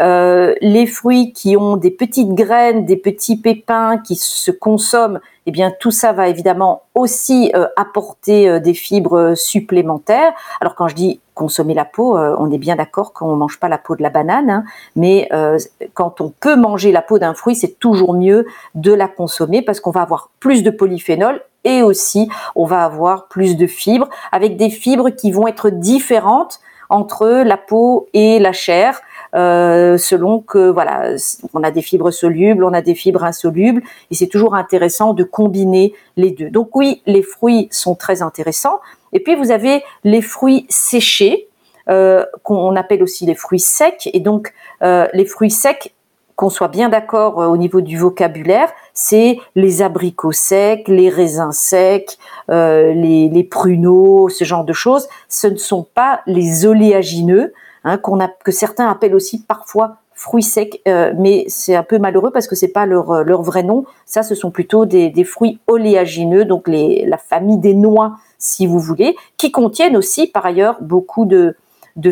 Euh, 0.00 0.54
les 0.60 0.86
fruits 0.86 1.32
qui 1.32 1.56
ont 1.56 1.76
des 1.76 1.90
petites 1.90 2.34
graines, 2.34 2.84
des 2.84 2.96
petits 2.96 3.36
pépins 3.36 3.98
qui 3.98 4.16
se 4.16 4.50
consomment, 4.50 5.20
eh 5.46 5.50
bien 5.50 5.72
tout 5.78 5.90
ça 5.90 6.12
va 6.12 6.28
évidemment 6.28 6.82
aussi 6.94 7.52
euh, 7.54 7.66
apporter 7.76 8.48
euh, 8.48 8.60
des 8.60 8.74
fibres 8.74 9.34
supplémentaires. 9.34 10.32
Alors 10.60 10.74
quand 10.74 10.88
je 10.88 10.94
dis 10.94 11.20
consommer 11.42 11.74
la 11.74 11.84
peau, 11.84 12.16
euh, 12.16 12.36
on 12.38 12.52
est 12.52 12.58
bien 12.58 12.76
d'accord 12.76 13.12
qu'on 13.12 13.34
mange 13.34 13.58
pas 13.58 13.68
la 13.68 13.76
peau 13.76 13.96
de 13.96 14.02
la 14.02 14.10
banane, 14.10 14.48
hein, 14.48 14.64
mais 14.94 15.28
euh, 15.32 15.58
quand 15.92 16.20
on 16.20 16.32
peut 16.38 16.54
manger 16.54 16.92
la 16.92 17.02
peau 17.02 17.18
d'un 17.18 17.34
fruit, 17.34 17.56
c'est 17.56 17.80
toujours 17.80 18.14
mieux 18.14 18.46
de 18.76 18.92
la 18.92 19.08
consommer 19.08 19.60
parce 19.60 19.80
qu'on 19.80 19.90
va 19.90 20.02
avoir 20.02 20.30
plus 20.38 20.62
de 20.62 20.70
polyphénol 20.70 21.40
et 21.64 21.82
aussi 21.82 22.28
on 22.54 22.64
va 22.64 22.84
avoir 22.84 23.26
plus 23.26 23.56
de 23.56 23.66
fibres 23.66 24.08
avec 24.30 24.56
des 24.56 24.70
fibres 24.70 25.10
qui 25.10 25.32
vont 25.32 25.48
être 25.48 25.68
différentes 25.70 26.60
entre 26.90 27.42
la 27.44 27.56
peau 27.56 28.06
et 28.12 28.38
la 28.38 28.52
chair. 28.52 29.00
Euh, 29.34 29.96
selon 29.96 30.40
que 30.40 30.70
voilà, 30.70 31.16
on 31.54 31.64
a 31.64 31.72
des 31.72 31.82
fibres 31.82 32.12
solubles, 32.12 32.62
on 32.62 32.74
a 32.74 32.82
des 32.82 32.94
fibres 32.94 33.24
insolubles, 33.24 33.82
et 34.10 34.14
c'est 34.14 34.28
toujours 34.28 34.54
intéressant 34.54 35.12
de 35.12 35.24
combiner 35.24 35.94
les 36.16 36.30
deux. 36.30 36.50
Donc 36.50 36.76
oui, 36.76 37.02
les 37.06 37.22
fruits 37.22 37.66
sont 37.72 37.96
très 37.96 38.22
intéressants. 38.22 38.78
Et 39.12 39.20
puis 39.20 39.34
vous 39.34 39.50
avez 39.50 39.82
les 40.04 40.22
fruits 40.22 40.66
séchés, 40.68 41.48
euh, 41.90 42.24
qu'on 42.44 42.76
appelle 42.76 43.02
aussi 43.02 43.26
les 43.26 43.34
fruits 43.34 43.58
secs. 43.58 44.08
Et 44.12 44.20
donc 44.20 44.52
euh, 44.82 45.08
les 45.14 45.24
fruits 45.24 45.50
secs, 45.50 45.92
qu'on 46.36 46.48
soit 46.48 46.68
bien 46.68 46.88
d'accord 46.88 47.40
euh, 47.40 47.48
au 47.48 47.56
niveau 47.56 47.80
du 47.80 47.98
vocabulaire, 47.98 48.70
c'est 48.94 49.38
les 49.56 49.82
abricots 49.82 50.30
secs, 50.30 50.86
les 50.86 51.08
raisins 51.08 51.50
secs, 51.50 52.18
les, 52.48 53.48
pruneaux, 53.50 54.28
ce 54.28 54.44
genre 54.44 54.64
de 54.64 54.72
choses. 54.72 55.08
Ce 55.28 55.48
ne 55.48 55.56
sont 55.56 55.82
pas 55.82 56.20
les 56.26 56.66
oléagineux 56.66 57.52
hein, 57.82 57.98
que 58.44 58.52
certains 58.52 58.88
appellent 58.88 59.16
aussi 59.16 59.42
parfois 59.42 59.96
fruits 60.22 60.44
secs, 60.44 60.80
euh, 60.86 61.12
mais 61.18 61.44
c'est 61.48 61.74
un 61.74 61.82
peu 61.82 61.98
malheureux 61.98 62.30
parce 62.30 62.46
que 62.46 62.54
c'est 62.54 62.68
pas 62.68 62.86
leur, 62.86 63.24
leur 63.24 63.42
vrai 63.42 63.64
nom. 63.64 63.84
Ça, 64.06 64.22
ce 64.22 64.36
sont 64.36 64.52
plutôt 64.52 64.86
des, 64.86 65.24
fruits 65.24 65.58
oléagineux, 65.66 66.44
donc 66.44 66.68
la 66.68 67.18
famille 67.18 67.58
des 67.58 67.74
noix, 67.74 68.12
si 68.38 68.66
vous 68.66 68.78
voulez, 68.78 69.16
qui 69.36 69.50
contiennent 69.50 69.96
aussi 69.96 70.28
par 70.28 70.46
ailleurs 70.46 70.78
beaucoup 70.80 71.26
de, 71.26 71.56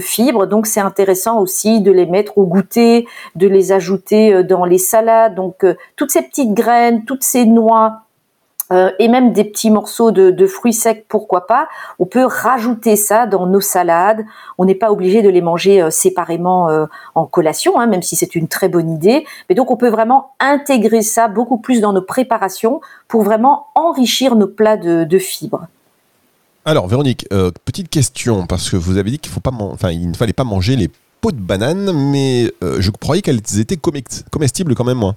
fibres. 0.00 0.46
Donc 0.46 0.66
c'est 0.66 0.80
intéressant 0.80 1.40
aussi 1.40 1.80
de 1.80 1.92
les 1.92 2.06
mettre 2.06 2.36
au 2.36 2.46
goûter, 2.46 3.06
de 3.36 3.46
les 3.46 3.70
ajouter 3.70 4.34
euh, 4.34 4.42
dans 4.42 4.64
les 4.64 4.78
salades. 4.78 5.36
Donc 5.36 5.62
euh, 5.62 5.76
toutes 5.94 6.10
ces 6.10 6.22
petites 6.22 6.52
graines, 6.52 7.04
toutes 7.04 7.22
ces 7.22 7.46
noix. 7.46 8.02
Euh, 8.72 8.90
et 8.98 9.08
même 9.08 9.32
des 9.32 9.44
petits 9.44 9.70
morceaux 9.70 10.12
de, 10.12 10.46
fruits 10.46 10.72
secs, 10.72 11.04
pourquoi 11.08 11.46
pas. 11.46 11.68
On 11.98 12.06
peut 12.06 12.24
rajouter 12.24 12.96
ça 12.96 13.26
dans 13.26 13.46
nos 13.46 13.60
salades. 13.60 14.24
On 14.58 14.64
n'est 14.64 14.74
pas 14.74 14.92
obligé 14.92 15.22
de 15.22 15.28
les 15.28 15.40
manger 15.40 15.82
euh, 15.82 15.90
séparément 15.90 16.68
euh, 16.68 16.86
en 17.14 17.26
collation, 17.26 17.80
hein, 17.80 17.86
même 17.86 18.02
si 18.02 18.16
c'est 18.16 18.34
une 18.34 18.48
très 18.48 18.68
bonne 18.68 18.90
idée. 18.90 19.24
Mais 19.48 19.54
donc 19.54 19.70
on 19.70 19.76
peut 19.76 19.88
vraiment 19.88 20.32
intégrer 20.38 21.02
ça 21.02 21.28
beaucoup 21.28 21.58
plus 21.58 21.80
dans 21.80 21.92
nos 21.92 22.02
préparations 22.02 22.80
pour 23.08 23.22
vraiment 23.22 23.66
enrichir 23.74 24.36
nos 24.36 24.46
plats 24.46 24.76
de, 24.76 25.18
fibres. 25.18 25.66
Alors, 26.64 26.86
Véronique, 26.86 27.28
petite 27.64 27.88
question, 27.88 28.46
parce 28.46 28.70
que 28.70 28.76
vous 28.76 28.96
avez 28.96 29.10
dit 29.10 29.18
qu'il 29.18 29.32
ne 29.32 30.14
fallait 30.14 30.32
pas 30.32 30.44
manger 30.44 30.76
les 30.76 30.88
peaux 31.20 31.32
de 31.32 31.40
banane, 31.40 31.92
mais 31.92 32.52
je 32.62 32.90
croyais 32.90 33.22
qu'elles 33.22 33.40
étaient 33.58 33.76
comestibles 33.76 34.74
quand 34.74 34.84
même, 34.84 34.98
moi. 34.98 35.14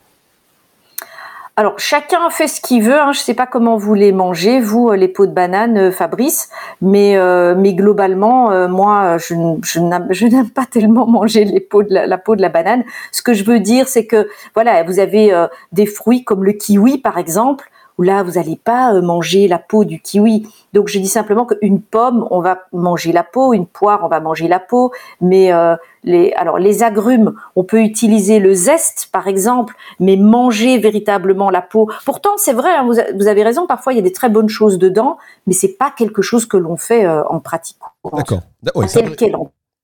Alors 1.55 1.77
chacun 1.77 2.29
fait 2.31 2.47
ce 2.47 2.59
qu'il 2.61 2.81
veut. 2.81 2.99
Hein. 2.99 3.11
Je 3.13 3.19
ne 3.19 3.23
sais 3.23 3.33
pas 3.35 3.45
comment 3.45 3.77
vous 3.77 3.93
les 3.93 4.11
mangez, 4.11 4.59
vous 4.59 4.91
les 4.91 5.07
peaux 5.07 5.27
de 5.27 5.31
banane, 5.31 5.91
Fabrice, 5.91 6.49
mais 6.81 7.15
mais 7.55 7.73
globalement, 7.75 8.67
moi, 8.67 9.17
je, 9.17 9.79
n'aime 10.25 10.49
pas 10.49 10.65
tellement 10.65 11.05
manger 11.05 11.45
les 11.45 11.59
peaux 11.59 11.83
de 11.83 11.93
la, 11.93 12.17
peau 12.17 12.35
de 12.35 12.41
la 12.41 12.49
banane. 12.49 12.83
Ce 13.11 13.21
que 13.21 13.33
je 13.33 13.43
veux 13.43 13.59
dire, 13.59 13.87
c'est 13.87 14.07
que 14.07 14.27
voilà, 14.55 14.81
vous 14.83 14.97
avez 14.99 15.31
des 15.71 15.85
fruits 15.85 16.23
comme 16.23 16.43
le 16.43 16.53
kiwi, 16.53 16.97
par 16.97 17.19
exemple 17.19 17.69
où 17.97 18.03
là, 18.03 18.23
vous 18.23 18.33
n'allez 18.33 18.55
pas 18.55 18.93
euh, 18.93 19.01
manger 19.01 19.47
la 19.47 19.59
peau 19.59 19.85
du 19.85 19.99
kiwi. 20.01 20.47
Donc, 20.73 20.87
je 20.87 20.99
dis 20.99 21.07
simplement 21.07 21.45
qu'une 21.45 21.81
pomme, 21.81 22.27
on 22.31 22.41
va 22.41 22.59
manger 22.71 23.11
la 23.11 23.23
peau, 23.23 23.53
une 23.53 23.65
poire, 23.65 24.01
on 24.03 24.07
va 24.07 24.19
manger 24.19 24.47
la 24.47 24.59
peau, 24.59 24.91
mais 25.21 25.53
euh, 25.53 25.75
les, 26.03 26.33
alors 26.33 26.57
les 26.57 26.83
agrumes, 26.83 27.33
on 27.55 27.63
peut 27.63 27.81
utiliser 27.81 28.39
le 28.39 28.53
zeste, 28.53 29.09
par 29.11 29.27
exemple, 29.27 29.75
mais 29.99 30.15
manger 30.15 30.77
véritablement 30.77 31.49
la 31.49 31.61
peau. 31.61 31.89
Pourtant, 32.05 32.31
c'est 32.37 32.53
vrai, 32.53 32.75
hein, 32.75 32.85
vous, 32.85 33.27
avez 33.27 33.43
raison, 33.43 33.67
parfois 33.67 33.93
il 33.93 33.97
y 33.97 33.99
a 33.99 34.03
des 34.03 34.11
très 34.11 34.29
bonnes 34.29 34.49
choses 34.49 34.77
dedans, 34.77 35.17
mais 35.47 35.53
c'est 35.53 35.77
pas 35.77 35.91
quelque 35.95 36.21
chose 36.21 36.45
que 36.45 36.57
l'on 36.57 36.77
fait 36.77 37.05
euh, 37.05 37.23
en 37.29 37.39
pratique. 37.39 37.77
D'accord. 38.13 38.41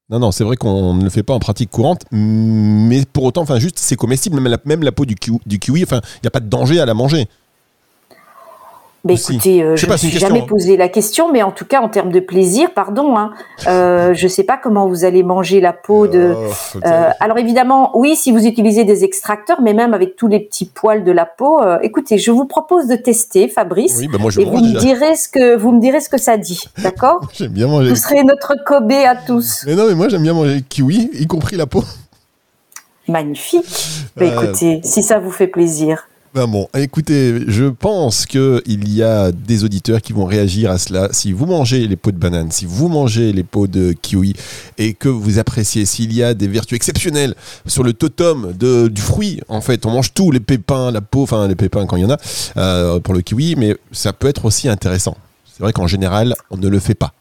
non, 0.10 0.18
non, 0.18 0.32
c'est 0.32 0.44
vrai 0.44 0.56
qu'on 0.56 0.96
ne 0.96 1.04
le 1.04 1.10
fait 1.12 1.22
pas 1.22 1.34
en 1.34 1.40
pratique 1.40 1.70
courante, 1.70 2.04
mais 2.12 3.06
pour 3.06 3.26
autant, 3.26 3.42
enfin, 3.42 3.60
juste, 3.60 3.78
c'est 3.78 3.96
comestible, 3.96 4.38
même 4.38 4.52
la, 4.52 4.58
même 4.66 4.82
la 4.82 4.92
peau 4.92 5.06
du 5.06 5.14
kiwi, 5.14 5.40
du 5.46 5.60
kiwi 5.60 5.84
enfin, 5.84 6.02
il 6.16 6.22
n'y 6.24 6.28
a 6.28 6.32
pas 6.32 6.40
de 6.40 6.50
danger 6.50 6.80
à 6.80 6.88
la 6.88 6.96
manger. 6.96 7.28
Bah, 9.06 9.14
écoutez, 9.14 9.64
euh, 9.64 9.78
je 9.78 9.86
ne 9.86 9.92
me 9.94 9.98
suis 9.98 10.10
jamais 10.10 10.42
hein. 10.42 10.46
posé 10.46 10.76
la 10.76 10.90
question, 10.90 11.32
mais 11.32 11.42
en 11.42 11.52
tout 11.52 11.64
cas, 11.64 11.80
en 11.80 11.88
termes 11.88 12.12
de 12.12 12.20
plaisir, 12.20 12.72
pardon, 12.74 13.16
hein, 13.16 13.32
euh, 13.68 14.14
je 14.14 14.26
ne 14.26 14.30
sais 14.30 14.44
pas 14.44 14.58
comment 14.58 14.88
vous 14.90 15.06
allez 15.06 15.24
manger 15.24 15.62
la 15.62 15.72
peau 15.72 16.08
de. 16.08 16.34
Oh, 16.36 16.80
euh, 16.86 17.10
alors 17.22 17.38
évidemment, 17.38 17.98
oui, 17.98 18.18
si 18.18 18.34
vous 18.34 18.46
utilisez 18.46 18.84
des 18.84 19.06
extracteurs, 19.06 19.62
mais 19.62 19.74
même 19.74 19.94
avec 19.94 20.18
tous 20.18 20.28
les 20.28 20.42
petits 20.42 20.66
poils 20.66 21.06
de 21.06 21.12
la 21.14 21.26
peau, 21.26 21.62
écoutez, 21.82 22.18
je 22.18 22.32
vous 22.32 22.46
propose 22.46 22.88
de 22.88 22.96
tester, 22.96 23.48
Fabrice, 23.48 23.96
oui, 24.00 24.10
bah 24.12 24.18
moi, 24.20 24.32
je 24.32 24.42
et 24.42 24.46
vous 24.46 24.60
me 24.60 24.78
direz 24.80 25.16
ce 25.16 25.30
que 25.30 25.56
vous 25.56 25.72
me 25.72 25.80
direz 25.80 26.02
ce 26.02 26.10
que 26.10 26.18
ça 26.18 26.36
dit, 26.36 26.62
d'accord 26.80 27.22
J'aime 27.34 27.54
bien 27.54 27.68
manger. 27.68 27.90
Vous 27.90 27.96
serez 27.96 28.24
notre 28.24 28.56
Kobe 28.66 28.92
à 28.92 29.16
tous. 29.16 29.64
Mais 29.66 29.76
non, 29.76 29.88
mais 29.88 29.96
moi 29.96 30.10
j'aime 30.10 30.24
bien 30.24 30.34
manger 30.34 30.62
kiwi, 30.68 31.10
y 31.14 31.26
compris 31.26 31.56
la 31.56 31.68
peau. 31.68 31.84
Magnifique. 33.08 33.66
Bah, 34.18 34.26
écoutez, 34.26 34.82
si 34.84 35.04
ça 35.04 35.20
vous 35.20 35.32
fait 35.32 35.48
plaisir. 35.48 36.09
Ben 36.36 36.46
bon, 36.46 36.68
écoutez, 36.78 37.42
je 37.48 37.66
pense 37.66 38.28
qu'il 38.28 38.94
y 38.96 39.02
a 39.02 39.32
des 39.32 39.64
auditeurs 39.64 40.00
qui 40.00 40.14
vont 40.14 40.26
réagir 40.26 40.70
à 40.70 40.78
cela. 40.78 41.10
Si 41.12 41.32
vous 41.32 41.48
mangez 41.48 41.88
les 41.88 41.96
pots 41.96 42.12
de 42.12 42.18
banane, 42.18 42.52
si 42.52 42.68
vous 42.68 42.88
mangez 42.88 43.34
les 43.34 43.42
pots 43.42 43.66
de 43.66 43.94
kiwi 43.94 44.36
et 44.78 44.94
que 44.94 45.10
vous 45.10 45.40
appréciez, 45.40 45.86
s'il 45.86 46.14
y 46.14 46.22
a 46.22 46.36
des 46.36 46.48
vertus 46.48 46.76
exceptionnelles 46.76 47.34
sur 47.66 47.82
le 47.82 47.94
totem 47.94 48.54
de, 48.54 48.90
du 48.90 49.02
fruit, 49.02 49.42
en 49.48 49.62
fait, 49.62 49.88
on 49.88 49.92
mange 49.92 50.14
tout, 50.14 50.30
les 50.30 50.40
pépins, 50.40 50.92
la 50.92 51.02
peau, 51.02 51.24
enfin 51.24 51.48
les 51.48 51.56
pépins 51.56 51.88
quand 51.88 51.96
il 51.96 52.04
y 52.04 52.06
en 52.06 52.12
a, 52.12 52.18
euh, 52.58 53.00
pour 53.00 53.16
le 53.16 53.22
kiwi, 53.22 53.56
mais 53.58 53.76
ça 53.92 54.14
peut 54.14 54.28
être 54.28 54.46
aussi 54.46 54.70
intéressant. 54.70 55.18
C'est 55.52 55.64
vrai 55.64 55.74
qu'en 55.74 55.88
général, 55.88 56.36
on 56.52 56.58
ne 56.58 56.68
le 56.68 56.80
fait 56.80 56.94
pas. 56.94 57.14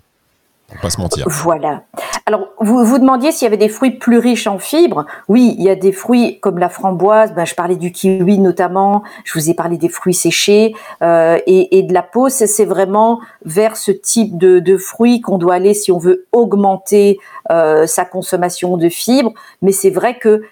On 0.71 0.81
pas 0.81 0.91
se 0.91 1.01
mentir. 1.01 1.25
Voilà. 1.29 1.85
Alors, 2.27 2.49
vous 2.61 2.85
vous 2.85 2.99
demandiez 2.99 3.33
s'il 3.33 3.47
y 3.47 3.49
avait 3.49 3.57
des 3.57 3.71
fruits 3.71 3.93
plus 3.93 4.19
riches 4.19 4.47
en 4.47 4.59
fibres. 4.59 5.07
Oui, 5.29 5.55
il 5.59 5.65
y 5.65 5.71
a 5.71 5.75
des 5.75 5.93
fruits 5.93 6.41
comme 6.41 6.59
la 6.59 6.69
framboise. 6.69 7.33
Ben, 7.33 7.47
je 7.47 7.55
parlais 7.55 7.77
du 7.77 7.91
kiwi 7.91 8.39
notamment. 8.39 9.03
Je 9.25 9.33
vous 9.33 9.49
ai 9.49 9.55
parlé 9.55 9.79
des 9.79 9.89
fruits 9.89 10.13
séchés 10.13 10.75
euh, 11.01 11.39
et, 11.47 11.83
de 11.83 11.95
la 11.95 12.03
peau. 12.03 12.29
C'est 12.29 12.67
vraiment 12.67 13.21
vers 13.47 13.79
ce 13.79 13.93
type 13.93 14.37
de, 14.37 14.77
fruits 14.77 15.23
qu'on 15.23 15.39
doit 15.39 15.55
aller 15.55 15.73
si 15.73 15.91
on 15.91 15.99
veut 15.99 16.27
augmenter 16.33 17.19
euh, 17.51 17.87
sa 17.87 18.05
consommation 18.05 18.77
de 18.77 18.91
fibres. 18.91 19.33
Mais 19.63 19.73
c'est 19.73 19.91
vrai 19.91 20.19
que 20.19 20.43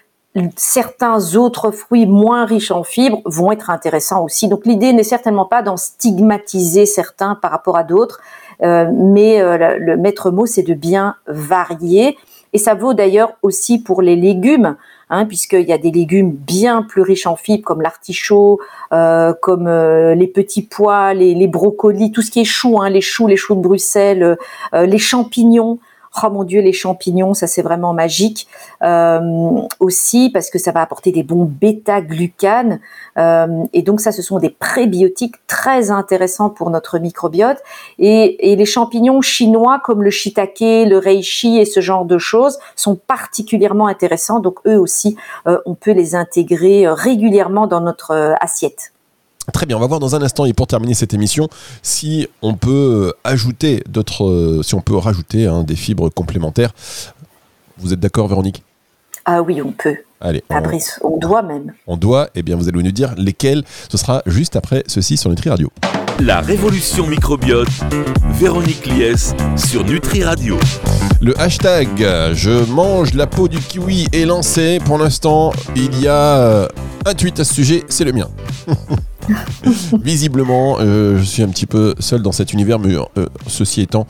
certains 0.55 1.35
autres 1.35 1.71
fruits 1.71 2.05
moins 2.05 2.45
riches 2.45 2.71
en 2.71 2.83
fibres 2.83 3.21
vont 3.25 3.51
être 3.51 3.69
intéressants 3.69 4.23
aussi. 4.23 4.47
Donc 4.47 4.65
l'idée 4.65 4.93
n'est 4.93 5.03
certainement 5.03 5.45
pas 5.45 5.61
d'en 5.61 5.77
stigmatiser 5.77 6.85
certains 6.85 7.35
par 7.35 7.51
rapport 7.51 7.77
à 7.77 7.83
d'autres. 7.83 8.19
Euh, 8.63 8.89
mais 8.91 9.41
euh, 9.41 9.77
le 9.77 9.97
maître 9.97 10.31
mot, 10.31 10.45
c'est 10.45 10.63
de 10.63 10.73
bien 10.73 11.15
varier. 11.27 12.17
Et 12.53 12.57
ça 12.57 12.73
vaut 12.73 12.93
d'ailleurs 12.93 13.33
aussi 13.43 13.77
pour 13.77 14.01
les 14.01 14.15
légumes, 14.15 14.77
hein, 15.09 15.25
puisqu'il 15.25 15.67
y 15.67 15.73
a 15.73 15.77
des 15.77 15.91
légumes 15.91 16.31
bien 16.31 16.81
plus 16.81 17.01
riches 17.01 17.27
en 17.27 17.35
fibres, 17.35 17.63
comme 17.63 17.81
l'artichaut, 17.81 18.59
euh, 18.93 19.33
comme 19.41 19.67
les 19.67 20.27
petits 20.27 20.63
pois, 20.63 21.13
les, 21.13 21.35
les, 21.35 21.47
brocolis, 21.47 22.11
tout 22.11 22.21
ce 22.21 22.31
qui 22.31 22.41
est 22.41 22.45
chou, 22.45 22.81
hein, 22.81 22.89
les 22.89 23.01
choux, 23.01 23.27
les 23.27 23.35
choux 23.35 23.55
de 23.55 23.61
Bruxelles, 23.61 24.37
les 24.73 24.97
champignons 24.97 25.79
oh 26.23 26.29
mon 26.29 26.43
Dieu, 26.43 26.61
les 26.61 26.73
champignons, 26.73 27.33
ça 27.33 27.47
c'est 27.47 27.61
vraiment 27.61 27.93
magique 27.93 28.47
euh, 28.83 29.61
aussi 29.79 30.29
parce 30.29 30.49
que 30.49 30.59
ça 30.59 30.71
va 30.71 30.81
apporter 30.81 31.11
des 31.11 31.23
bons 31.23 31.45
bêta-glucanes 31.45 32.79
euh, 33.17 33.65
et 33.73 33.81
donc 33.81 34.01
ça, 34.01 34.11
ce 34.11 34.21
sont 34.21 34.39
des 34.39 34.49
prébiotiques 34.49 35.35
très 35.47 35.91
intéressants 35.91 36.49
pour 36.49 36.69
notre 36.69 36.99
microbiote 36.99 37.57
et, 37.99 38.55
les 38.57 38.65
champignons 38.65 39.21
chinois 39.21 39.79
comme 39.83 40.01
le 40.01 40.09
shiitake, 40.09 40.59
le 40.59 40.97
reishi 40.97 41.59
et 41.59 41.65
ce 41.65 41.79
genre 41.79 42.05
de 42.05 42.17
choses 42.17 42.57
sont 42.75 42.95
particulièrement 42.95 43.87
intéressants. 43.87 44.39
Donc 44.39 44.59
eux 44.65 44.79
aussi, 44.79 45.15
euh, 45.47 45.59
on 45.65 45.75
peut 45.75 45.91
les 45.91 46.15
intégrer 46.15 46.87
régulièrement 46.87 47.67
dans 47.67 47.81
notre 47.81 48.35
assiette. 48.41 48.93
Très 49.53 49.65
bien, 49.65 49.77
on 49.77 49.79
va 49.79 49.87
voir 49.87 49.99
dans 49.99 50.15
un 50.15 50.21
instant 50.21 50.45
et 50.45 50.53
pour 50.53 50.67
terminer 50.67 50.93
cette 50.93 51.13
émission 51.13 51.47
si 51.81 52.27
on 52.41 52.55
peut 52.55 53.13
ajouter 53.23 53.81
d'autres, 53.87 54.25
euh, 54.25 54.61
si 54.61 54.75
on 54.75 54.81
peut 54.81 54.95
rajouter 54.95 55.47
hein, 55.47 55.63
des 55.63 55.75
fibres 55.75 56.09
complémentaires. 56.09 56.71
Vous 57.77 57.93
êtes 57.93 57.99
d'accord, 57.99 58.27
Véronique? 58.27 58.63
Ah 59.25 59.41
oui, 59.41 59.61
on 59.61 59.71
peut. 59.71 59.97
Allez, 60.19 60.43
Fabrice, 60.47 60.99
on, 61.03 61.17
doit 61.17 61.43
même. 61.43 61.73
On 61.85 61.95
doit, 61.95 62.25
et 62.27 62.39
eh 62.39 62.43
bien 62.43 62.55
vous 62.55 62.67
allez 62.67 62.81
nous 62.81 62.91
dire 62.91 63.13
lesquels. 63.17 63.63
Ce 63.89 63.97
sera 63.97 64.21
juste 64.25 64.55
après 64.55 64.83
ceci 64.87 65.15
sur 65.15 65.29
Nutri 65.29 65.49
Radio. 65.49 65.69
La 66.19 66.41
révolution 66.41 67.05
microbiote, 67.05 67.67
Véronique 68.33 68.87
Lies 68.87 69.33
sur 69.55 69.83
Nutri 69.83 70.23
Radio. 70.23 70.57
Le 71.21 71.39
hashtag 71.39 71.87
Je 72.33 72.65
mange 72.71 73.13
la 73.13 73.27
peau 73.27 73.47
du 73.47 73.59
kiwi 73.59 74.07
est 74.11 74.25
lancé. 74.25 74.79
Pour 74.83 74.97
l'instant, 74.97 75.53
il 75.75 75.99
y 76.01 76.07
a 76.07 76.37
euh, 76.37 76.67
un 77.05 77.13
tweet 77.13 77.39
à 77.39 77.43
ce 77.43 77.53
sujet, 77.53 77.83
c'est 77.87 78.03
le 78.03 78.13
mien. 78.13 78.29
Visiblement, 80.01 80.77
euh, 80.79 81.17
je 81.17 81.23
suis 81.23 81.43
un 81.43 81.49
petit 81.49 81.65
peu 81.65 81.93
seul 81.99 82.21
dans 82.21 82.31
cet 82.31 82.53
univers, 82.53 82.79
mais 82.79 82.95
euh, 82.95 83.25
ceci 83.47 83.81
étant, 83.81 84.07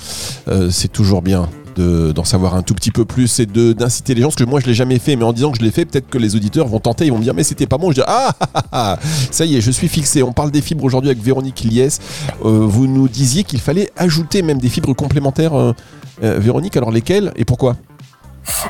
euh, 0.47 0.69
c'est 0.69 0.91
toujours 0.91 1.21
bien 1.21 1.49
d'en 1.77 2.23
savoir 2.23 2.55
un 2.55 2.63
tout 2.63 2.73
petit 2.73 2.91
peu 2.91 3.05
plus 3.05 3.39
et 3.39 3.45
d'inciter 3.45 4.13
les 4.13 4.21
gens, 4.21 4.27
parce 4.27 4.35
que 4.35 4.43
moi 4.43 4.59
je 4.59 4.65
l'ai 4.65 4.73
jamais 4.73 4.99
fait, 4.99 5.15
mais 5.15 5.23
en 5.23 5.33
disant 5.33 5.51
que 5.51 5.59
je 5.59 5.63
l'ai 5.63 5.71
fait, 5.71 5.85
peut-être 5.85 6.09
que 6.09 6.17
les 6.17 6.35
auditeurs 6.35 6.67
vont 6.67 6.79
tenter, 6.79 7.05
ils 7.05 7.11
vont 7.11 7.17
me 7.17 7.23
dire 7.23 7.33
mais 7.33 7.43
c'était 7.43 7.67
pas 7.67 7.77
bon, 7.77 7.91
je 7.91 7.95
dis 7.95 8.03
ah, 8.07 8.31
ah, 8.39 8.47
ah, 8.53 8.63
ah, 8.71 8.99
ça 9.31 9.45
y 9.45 9.55
est, 9.55 9.61
je 9.61 9.71
suis 9.71 9.87
fixé. 9.87 10.23
On 10.23 10.33
parle 10.33 10.51
des 10.51 10.61
fibres 10.61 10.83
aujourd'hui 10.83 11.09
avec 11.09 11.23
Véronique 11.23 11.61
Lies. 11.61 11.97
vous 12.41 12.87
nous 12.87 13.07
disiez 13.07 13.43
qu'il 13.43 13.59
fallait 13.59 13.89
ajouter 13.97 14.41
même 14.41 14.59
des 14.59 14.69
fibres 14.69 14.93
complémentaires, 14.93 15.73
Véronique, 16.21 16.75
alors 16.77 16.91
lesquelles 16.91 17.31
et 17.35 17.45
pourquoi? 17.45 17.75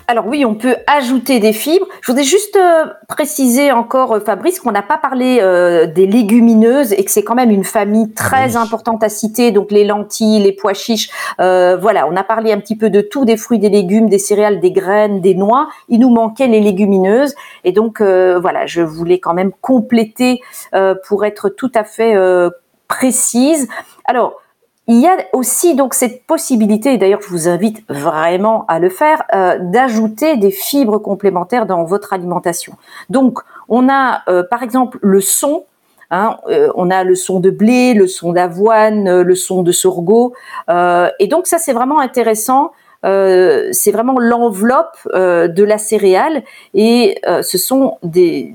Alors 0.07 0.25
oui, 0.27 0.45
on 0.45 0.55
peut 0.55 0.75
ajouter 0.87 1.39
des 1.39 1.53
fibres. 1.53 1.85
Je 2.01 2.11
voudrais 2.11 2.23
juste 2.23 2.55
euh, 2.55 2.85
préciser 3.07 3.71
encore, 3.71 4.13
euh, 4.13 4.19
Fabrice, 4.19 4.59
qu'on 4.59 4.71
n'a 4.71 4.81
pas 4.81 4.97
parlé 4.97 5.39
euh, 5.41 5.85
des 5.85 6.07
légumineuses 6.07 6.93
et 6.93 7.03
que 7.03 7.11
c'est 7.11 7.23
quand 7.23 7.35
même 7.35 7.51
une 7.51 7.63
famille 7.63 8.11
très 8.13 8.55
importante 8.55 9.03
à 9.03 9.09
citer. 9.09 9.51
Donc 9.51 9.71
les 9.71 9.83
lentilles, 9.83 10.39
les 10.39 10.53
pois 10.53 10.73
chiches, 10.73 11.09
voilà, 11.37 12.07
on 12.07 12.15
a 12.15 12.23
parlé 12.23 12.51
un 12.51 12.59
petit 12.59 12.75
peu 12.75 12.89
de 12.89 13.01
tout, 13.01 13.25
des 13.25 13.37
fruits, 13.37 13.59
des 13.59 13.69
légumes, 13.69 14.09
des 14.09 14.19
céréales, 14.19 14.59
des 14.59 14.71
graines, 14.71 15.21
des 15.21 15.35
noix. 15.35 15.67
Il 15.89 15.99
nous 15.99 16.09
manquait 16.09 16.47
les 16.47 16.61
légumineuses 16.61 17.35
et 17.63 17.71
donc 17.71 18.01
voilà, 18.01 18.65
je 18.65 18.81
voulais 18.81 19.19
quand 19.19 19.33
même 19.33 19.51
compléter 19.61 20.41
pour 21.07 21.25
être 21.25 21.49
tout 21.49 21.71
à 21.75 21.83
fait 21.83 22.15
précise. 22.87 23.67
Alors 24.05 24.39
il 24.87 25.01
y 25.01 25.07
a 25.07 25.17
aussi 25.33 25.75
donc 25.75 25.93
cette 25.93 26.25
possibilité, 26.25 26.93
et 26.93 26.97
d'ailleurs 26.97 27.21
je 27.21 27.27
vous 27.27 27.49
invite 27.49 27.83
vraiment 27.89 28.65
à 28.67 28.79
le 28.79 28.89
faire, 28.89 29.21
euh, 29.35 29.57
d'ajouter 29.59 30.37
des 30.37 30.51
fibres 30.51 30.97
complémentaires 30.97 31.65
dans 31.65 31.83
votre 31.83 32.13
alimentation. 32.13 32.73
Donc 33.09 33.39
on 33.67 33.89
a 33.89 34.21
euh, 34.29 34.43
par 34.49 34.63
exemple 34.63 34.97
le 35.01 35.19
son, 35.19 35.65
hein, 36.09 36.37
euh, 36.47 36.69
on 36.75 36.89
a 36.89 37.03
le 37.03 37.15
son 37.15 37.41
de 37.41 37.49
blé, 37.49 37.93
le 37.95 38.07
son 38.07 38.31
d'avoine, 38.31 39.21
le 39.21 39.35
son 39.35 39.61
de 39.61 39.73
sorgho, 39.73 40.33
et 40.69 41.27
donc 41.27 41.47
ça 41.47 41.57
c'est 41.57 41.73
vraiment 41.73 41.99
intéressant. 41.99 42.71
c'est 43.03 43.91
vraiment 43.91 44.19
l'enveloppe 44.19 44.97
de 45.13 45.63
la 45.63 45.77
céréale 45.77 46.43
et 46.73 47.19
ce 47.41 47.57
sont 47.57 47.97
des, 48.03 48.53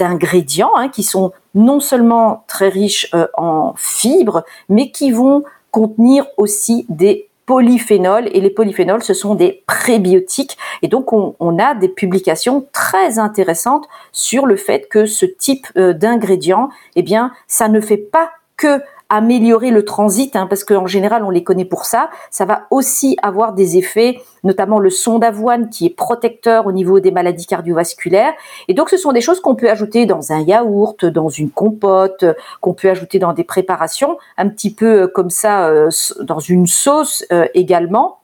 ingrédients 0.00 0.72
hein, 0.76 0.88
qui 0.88 1.04
sont 1.04 1.32
non 1.54 1.80
seulement 1.80 2.44
très 2.46 2.68
riches 2.68 3.10
en 3.34 3.72
fibres, 3.76 4.44
mais 4.68 4.90
qui 4.90 5.12
vont 5.12 5.44
contenir 5.70 6.26
aussi 6.36 6.86
des 6.88 7.28
polyphénols. 7.46 8.28
Et 8.32 8.40
les 8.40 8.50
polyphénols 8.50 9.02
ce 9.02 9.14
sont 9.14 9.34
des 9.34 9.62
prébiotiques. 9.66 10.56
Et 10.82 10.88
donc 10.88 11.12
on, 11.12 11.58
a 11.58 11.74
des 11.74 11.88
publications 11.88 12.66
très 12.72 13.18
intéressantes 13.18 13.88
sur 14.12 14.46
le 14.46 14.56
fait 14.56 14.88
que 14.88 15.06
ce 15.06 15.26
type 15.26 15.66
euh, 15.76 15.92
d'ingrédient 15.92 16.68
eh 16.94 17.02
bien 17.02 17.32
ça 17.48 17.68
ne 17.68 17.80
fait 17.80 17.96
pas 17.96 18.30
que 18.56 18.80
améliorer 19.10 19.70
le 19.70 19.84
transit, 19.84 20.34
hein, 20.36 20.46
parce 20.48 20.64
qu'en 20.64 20.86
général 20.86 21.24
on 21.24 21.30
les 21.30 21.44
connaît 21.44 21.64
pour 21.64 21.84
ça. 21.84 22.08
Ça 22.30 22.44
va 22.44 22.66
aussi 22.70 23.18
avoir 23.22 23.52
des 23.52 23.76
effets, 23.76 24.22
notamment 24.44 24.78
le 24.78 24.88
son 24.88 25.18
d'avoine 25.18 25.68
qui 25.68 25.86
est 25.86 25.90
protecteur 25.90 26.66
au 26.66 26.72
niveau 26.72 27.00
des 27.00 27.10
maladies 27.10 27.46
cardiovasculaires. 27.46 28.32
Et 28.68 28.74
donc 28.74 28.88
ce 28.88 28.96
sont 28.96 29.12
des 29.12 29.20
choses 29.20 29.40
qu'on 29.40 29.56
peut 29.56 29.68
ajouter 29.68 30.06
dans 30.06 30.32
un 30.32 30.40
yaourt, 30.40 31.04
dans 31.04 31.28
une 31.28 31.50
compote, 31.50 32.24
qu'on 32.60 32.72
peut 32.72 32.88
ajouter 32.88 33.18
dans 33.18 33.32
des 33.32 33.44
préparations, 33.44 34.16
un 34.38 34.48
petit 34.48 34.72
peu 34.72 35.08
comme 35.08 35.30
ça 35.30 35.68
euh, 35.68 35.90
dans 36.22 36.38
une 36.38 36.66
sauce 36.66 37.24
euh, 37.32 37.46
également. 37.54 38.18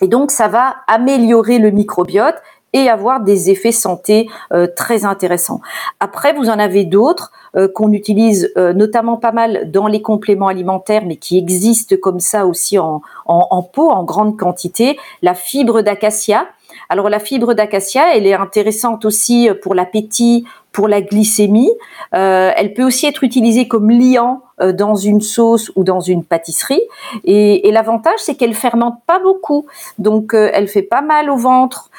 Et 0.00 0.08
donc 0.08 0.30
ça 0.30 0.48
va 0.48 0.76
améliorer 0.86 1.58
le 1.58 1.70
microbiote 1.70 2.36
et 2.72 2.88
avoir 2.88 3.20
des 3.20 3.50
effets 3.50 3.72
santé 3.72 4.28
euh, 4.52 4.66
très 4.76 5.04
intéressants. 5.04 5.60
Après, 6.00 6.32
vous 6.32 6.48
en 6.50 6.58
avez 6.58 6.84
d'autres 6.84 7.32
euh, 7.56 7.68
qu'on 7.68 7.92
utilise 7.92 8.52
euh, 8.56 8.72
notamment 8.72 9.16
pas 9.16 9.32
mal 9.32 9.70
dans 9.70 9.86
les 9.86 10.02
compléments 10.02 10.48
alimentaires, 10.48 11.04
mais 11.06 11.16
qui 11.16 11.38
existent 11.38 11.96
comme 12.00 12.20
ça 12.20 12.46
aussi 12.46 12.78
en, 12.78 13.00
en, 13.26 13.46
en 13.50 13.62
pot, 13.62 13.90
en 13.90 14.04
grande 14.04 14.36
quantité. 14.36 14.98
La 15.22 15.34
fibre 15.34 15.82
d'acacia. 15.82 16.46
Alors 16.88 17.08
la 17.08 17.18
fibre 17.18 17.54
d'acacia, 17.54 18.16
elle 18.16 18.26
est 18.26 18.34
intéressante 18.34 19.04
aussi 19.04 19.48
pour 19.62 19.74
l'appétit, 19.74 20.44
pour 20.72 20.86
la 20.86 21.00
glycémie. 21.00 21.70
Euh, 22.14 22.52
elle 22.56 22.72
peut 22.74 22.84
aussi 22.84 23.06
être 23.06 23.24
utilisée 23.24 23.66
comme 23.66 23.90
liant 23.90 24.42
euh, 24.60 24.72
dans 24.72 24.94
une 24.94 25.20
sauce 25.20 25.72
ou 25.74 25.82
dans 25.82 26.00
une 26.00 26.22
pâtisserie. 26.22 26.82
Et, 27.24 27.68
l'avantage, 27.72 28.18
c'est 28.18 28.36
qu'elle 28.36 28.54
fermente 28.54 29.00
pas 29.06 29.18
beaucoup, 29.18 29.66
donc 29.98 30.34
euh, 30.34 30.50
elle 30.52 30.68
fait 30.68 30.82
pas 30.82 31.02
mal 31.02 31.30
au 31.30 31.36
ventre, 31.36 31.90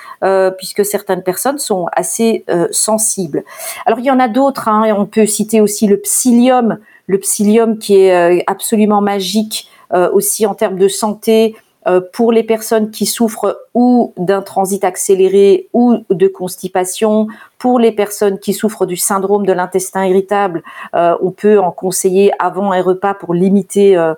puisque 0.57 0.85
certaines 0.85 1.23
personnes 1.23 1.59
sont 1.59 1.87
assez 1.93 2.43
sensibles. 2.71 3.43
Alors 3.85 3.99
il 3.99 4.05
y 4.05 4.11
en 4.11 4.19
a 4.19 4.27
d'autres. 4.27 4.67
Hein, 4.67 4.93
on 4.97 5.05
peut 5.05 5.25
citer 5.25 5.61
aussi 5.61 5.87
le 5.87 5.97
psyllium, 5.97 6.77
le 7.07 7.17
psyllium 7.19 7.77
qui 7.79 7.95
est 7.95 8.43
absolument 8.47 8.99
magique 8.99 9.69
aussi 10.13 10.45
en 10.45 10.55
termes 10.55 10.77
de 10.77 10.89
santé 10.89 11.55
euh, 11.55 11.68
pour 12.13 12.31
les 12.31 12.43
personnes 12.43 12.91
qui 12.91 13.05
souffrent 13.05 13.57
ou 13.73 14.13
d'un 14.17 14.41
transit 14.41 14.83
accéléré 14.83 15.69
ou 15.73 15.95
de 16.09 16.27
constipation, 16.27 17.27
pour 17.57 17.79
les 17.79 17.91
personnes 17.91 18.39
qui 18.39 18.53
souffrent 18.53 18.85
du 18.85 18.97
syndrome 18.97 19.45
de 19.45 19.53
l'intestin 19.53 20.05
irritable, 20.05 20.63
euh, 20.95 21.15
on 21.21 21.31
peut 21.31 21.59
en 21.59 21.71
conseiller 21.71 22.31
avant 22.39 22.71
un 22.71 22.81
repas 22.81 23.13
pour 23.13 23.33
limiter 23.33 23.97
euh, 23.97 24.13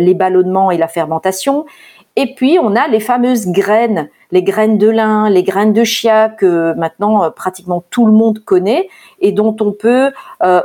les 0.00 0.14
ballonnements 0.14 0.70
et 0.70 0.78
la 0.78 0.88
fermentation. 0.88 1.66
Et 2.16 2.34
puis 2.34 2.58
on 2.60 2.76
a 2.76 2.86
les 2.88 3.00
fameuses 3.00 3.48
graines, 3.48 4.08
les 4.34 4.42
graines 4.42 4.76
de 4.76 4.88
lin, 4.88 5.30
les 5.30 5.44
graines 5.44 5.72
de 5.72 5.84
chia 5.84 6.28
que 6.28 6.74
maintenant 6.74 7.30
pratiquement 7.30 7.82
tout 7.88 8.04
le 8.04 8.12
monde 8.12 8.40
connaît 8.44 8.88
et 9.20 9.32
dont 9.32 9.56
on 9.60 9.72
peut 9.72 10.10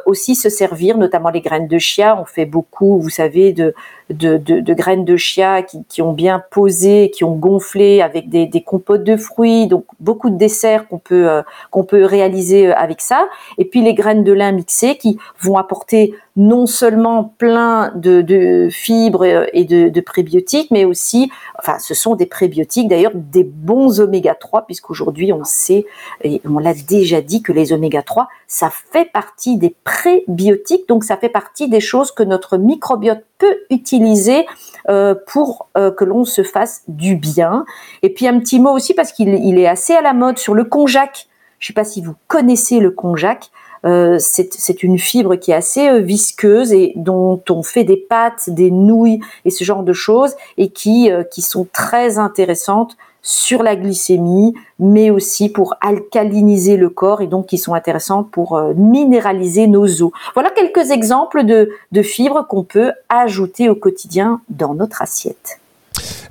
aussi 0.06 0.36
se 0.36 0.50
servir, 0.50 0.98
notamment 0.98 1.30
les 1.30 1.40
graines 1.40 1.68
de 1.68 1.78
chia. 1.78 2.20
On 2.20 2.26
fait 2.26 2.46
beaucoup, 2.46 3.00
vous 3.00 3.12
savez, 3.12 3.54
de 3.54 3.74
de, 4.10 4.74
graines 4.74 5.06
de 5.06 5.18
chia 5.18 5.62
qui, 5.64 6.02
ont 6.02 6.14
bien 6.14 6.44
posé, 6.52 7.12
qui 7.14 7.24
ont 7.24 7.36
gonflé 7.36 8.02
avec 8.02 8.30
des, 8.30 8.64
compotes 8.66 9.04
de 9.04 9.18
fruits, 9.18 9.68
donc 9.68 9.86
beaucoup 10.00 10.30
de 10.30 10.38
desserts 10.38 10.88
qu'on 10.88 10.98
peut 11.00 11.30
euh, 11.30 11.42
qu'on 11.72 11.84
peut 11.84 12.04
réaliser 12.04 12.68
euh, 12.68 12.76
avec 12.76 13.02
ça. 13.02 13.28
Et 13.58 13.66
puis 13.66 13.82
les 13.82 13.94
graines 13.94 14.24
de 14.24 14.34
lin 14.34 14.52
mixées 14.52 14.98
qui 14.98 15.18
vont 15.40 15.58
apporter 15.58 16.14
non 16.36 16.66
seulement 16.66 17.34
plein 17.38 17.92
de, 17.96 18.70
fibres 18.72 19.26
euh, 19.26 19.46
et 19.54 19.66
de, 19.66 20.02
prébiotiques, 20.02 20.72
mais 20.72 20.86
aussi, 20.86 21.32
enfin, 21.58 21.78
ce 21.80 21.94
sont 21.94 22.16
des 22.16 22.26
prébiotiques 22.26 22.88
d'ailleurs, 22.88 23.12
des 23.14 23.44
bons 23.60 24.00
oméga 24.00 24.36
3, 24.36 24.66
puisqu'aujourd'hui 24.66 25.34
on 25.34 25.44
sait 25.44 25.86
et 26.24 26.42
on 26.46 26.60
l'a 26.60 26.74
déjà 26.74 27.22
dit 27.22 27.42
que 27.42 27.52
les 27.52 27.74
oméga 27.74 28.02
3, 28.02 28.28
ça 28.48 28.70
fait 28.70 29.06
partie 29.12 29.58
des 29.58 29.76
prébiotiques, 29.84 30.88
donc 30.88 31.04
ça 31.04 31.18
fait 31.18 31.30
partie 31.30 31.68
des 31.70 31.80
choses 31.80 32.12
que 32.12 32.24
notre 32.24 32.58
microbiote 32.58 33.24
peut 33.38 33.58
utiliser 33.70 34.46
euh, 34.90 35.16
pour 35.28 35.70
euh, 35.78 35.92
que 35.92 36.06
l'on 36.06 36.26
se 36.26 36.44
fasse 36.44 36.84
du 36.88 37.16
bien. 37.16 37.66
Et 38.04 38.14
puis 38.14 38.28
un 38.28 38.40
petit 38.40 38.60
mot 38.60 38.72
aussi 38.72 38.94
parce 38.94 39.12
qu'il 39.12 39.60
est 39.60 39.68
assez 39.68 39.94
à 39.94 40.02
la 40.02 40.14
mode 40.14 40.38
sur 40.38 40.54
le 40.54 40.64
konjac. 40.64 41.28
Je 41.60 41.66
ne 41.66 41.68
sais 41.68 41.74
pas 41.74 41.84
si 41.84 42.02
vous 42.02 42.16
connaissez 42.28 42.80
le 42.80 42.92
konjac. 42.92 43.50
Euh, 43.86 44.18
c'est 44.20 44.84
une 44.84 45.00
fibre 45.00 45.38
qui 45.38 45.52
est 45.52 45.56
assez 45.56 46.02
visqueuse 46.02 46.74
et 46.74 46.92
dont 46.98 47.42
on 47.50 47.64
fait 47.64 47.86
des 47.86 47.96
pâtes, 47.96 48.50
des 48.50 48.72
nouilles 48.72 49.22
et 49.46 49.52
ce 49.52 49.64
genre 49.64 49.84
de 49.84 49.94
choses 49.94 50.36
et 50.58 50.70
qui 50.70 51.10
sont 51.38 51.68
très 51.72 52.18
intéressantes 52.18 52.98
sur 53.22 53.64
la 53.64 53.76
glycémie, 53.76 54.54
mais 54.80 55.10
aussi 55.10 55.50
pour 55.50 55.76
alcaliniser 55.82 56.78
le 56.78 56.90
corps 56.90 57.22
et 57.22 57.28
donc 57.28 57.48
qui 57.48 57.58
sont 57.58 57.74
intéressants 57.74 58.24
pour 58.24 58.58
euh, 58.58 58.74
minéraliser 58.76 59.68
nos 59.68 60.02
os. 60.02 60.12
Voilà 60.34 60.52
quelques 60.52 60.92
exemples 60.92 61.44
de, 61.46 61.70
fibres 62.02 62.46
qu'on 62.48 62.64
peut 62.64 62.92
ajouter 63.10 63.70
au 63.70 63.76
quotidien 63.76 64.42
dans 64.50 64.74
notre 64.74 65.02
assiette. 65.02 65.60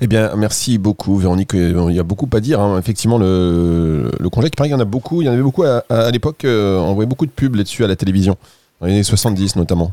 Eh 0.01 0.07
bien, 0.07 0.35
merci 0.35 0.79
beaucoup, 0.79 1.17
Véronique. 1.17 1.51
Il 1.53 1.95
y 1.95 1.99
a 1.99 2.03
beaucoup 2.03 2.27
à 2.33 2.39
dire. 2.39 2.59
Hein. 2.59 2.79
Effectivement, 2.79 3.19
le, 3.19 4.11
le 4.19 4.29
congé, 4.29 4.49
il 4.63 4.65
y 4.67 4.73
en 4.73 4.79
a 4.79 4.85
beaucoup. 4.85 5.21
Il 5.21 5.25
y 5.25 5.29
en 5.29 5.33
avait 5.33 5.43
beaucoup 5.43 5.63
à, 5.63 5.83
l'époque. 6.11 6.43
Euh, 6.45 6.79
on 6.79 6.95
voyait 6.95 7.07
beaucoup 7.07 7.27
de 7.27 7.31
pubs 7.31 7.55
là-dessus 7.55 7.83
à 7.83 7.87
la 7.87 7.95
télévision, 7.95 8.35
dans 8.81 8.87
les 8.87 8.93
années 8.93 9.03
70 9.03 9.57
notamment. 9.57 9.91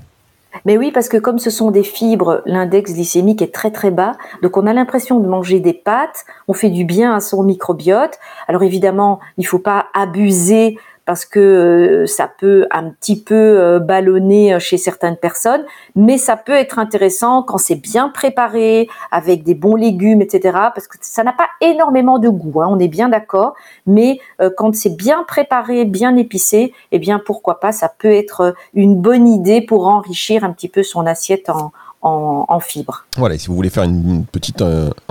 Mais 0.65 0.77
oui, 0.77 0.91
parce 0.93 1.09
que 1.09 1.17
comme 1.17 1.39
ce 1.39 1.51
sont 1.51 1.71
des 1.71 1.83
fibres, 1.83 2.43
l'index 2.47 2.93
glycémique 2.93 3.43
est 3.43 3.53
très 3.53 3.71
très 3.71 3.91
bas, 3.91 4.13
donc 4.43 4.57
on 4.57 4.67
a 4.67 4.73
l'impression 4.73 5.21
de 5.21 5.27
manger 5.27 5.61
des 5.61 5.75
pâtes, 5.75 6.25
on 6.49 6.53
fait 6.53 6.71
du 6.71 6.85
bien 6.85 7.15
à 7.15 7.21
son 7.21 7.43
microbiote. 7.43 8.19
Alors 8.49 8.63
évidemment, 8.63 9.21
il 9.39 9.43
ne 9.43 9.49
faut 9.49 9.59
pas 9.59 9.87
abuser 9.95 10.79
parce 11.07 11.25
que 11.25 11.39
euh, 11.39 12.07
ça 12.07 12.29
peut 12.29 12.67
un 12.71 12.91
petit 12.91 13.23
peu 13.23 13.35
euh, 13.35 13.79
ballonner 13.79 14.53
euh, 14.53 14.59
chez 14.59 14.77
certaines 14.77 15.17
personnes, 15.17 15.65
mais 15.95 16.19
ça 16.19 16.37
peut 16.37 16.53
être 16.53 16.79
intéressant 16.79 17.43
quand 17.43 17.59
c'est 17.59 17.77
bien 17.77 18.11
préparé, 18.11 18.89
avec 19.11 19.45
des 19.45 19.55
bons 19.55 19.77
légumes, 19.77 20.21
etc. 20.21 20.59
Parce 20.75 20.89
que 20.89 20.99
ça 21.01 21.23
n'a 21.23 21.33
pas 21.33 21.49
énormément 21.61 22.19
de 22.19 22.29
goût, 22.29 22.61
hein, 22.61 22.67
on 22.69 22.79
est 22.79 22.89
bien 22.89 23.09
d'accord, 23.09 23.55
mais 23.87 24.19
quand 24.57 24.75
c'est 24.75 24.97
bien 24.97 25.23
préparé, 25.23 25.85
bien 25.85 26.17
épicé, 26.17 26.73
eh 26.91 26.99
bien 26.99 27.21
pourquoi 27.25 27.61
pas, 27.61 27.71
ça 27.71 27.89
peut 27.89 28.11
être 28.11 28.55
une 28.75 28.97
bonne 28.97 29.29
idée 29.29 29.61
pour 29.61 29.87
enrichir 29.87 30.45
un 30.45 30.53
petit 30.53 30.69
peu 30.69 30.83
son 30.83 31.07
assiette 31.07 31.49
en, 31.49 31.71
en, 32.07 32.61
fibres. 32.61 33.05
Voilà, 33.17 33.37
si 33.39 33.49
vous 33.49 33.55
voulez 33.55 33.71
faire 33.71 33.85
une, 33.85 34.25
petite 34.25 34.63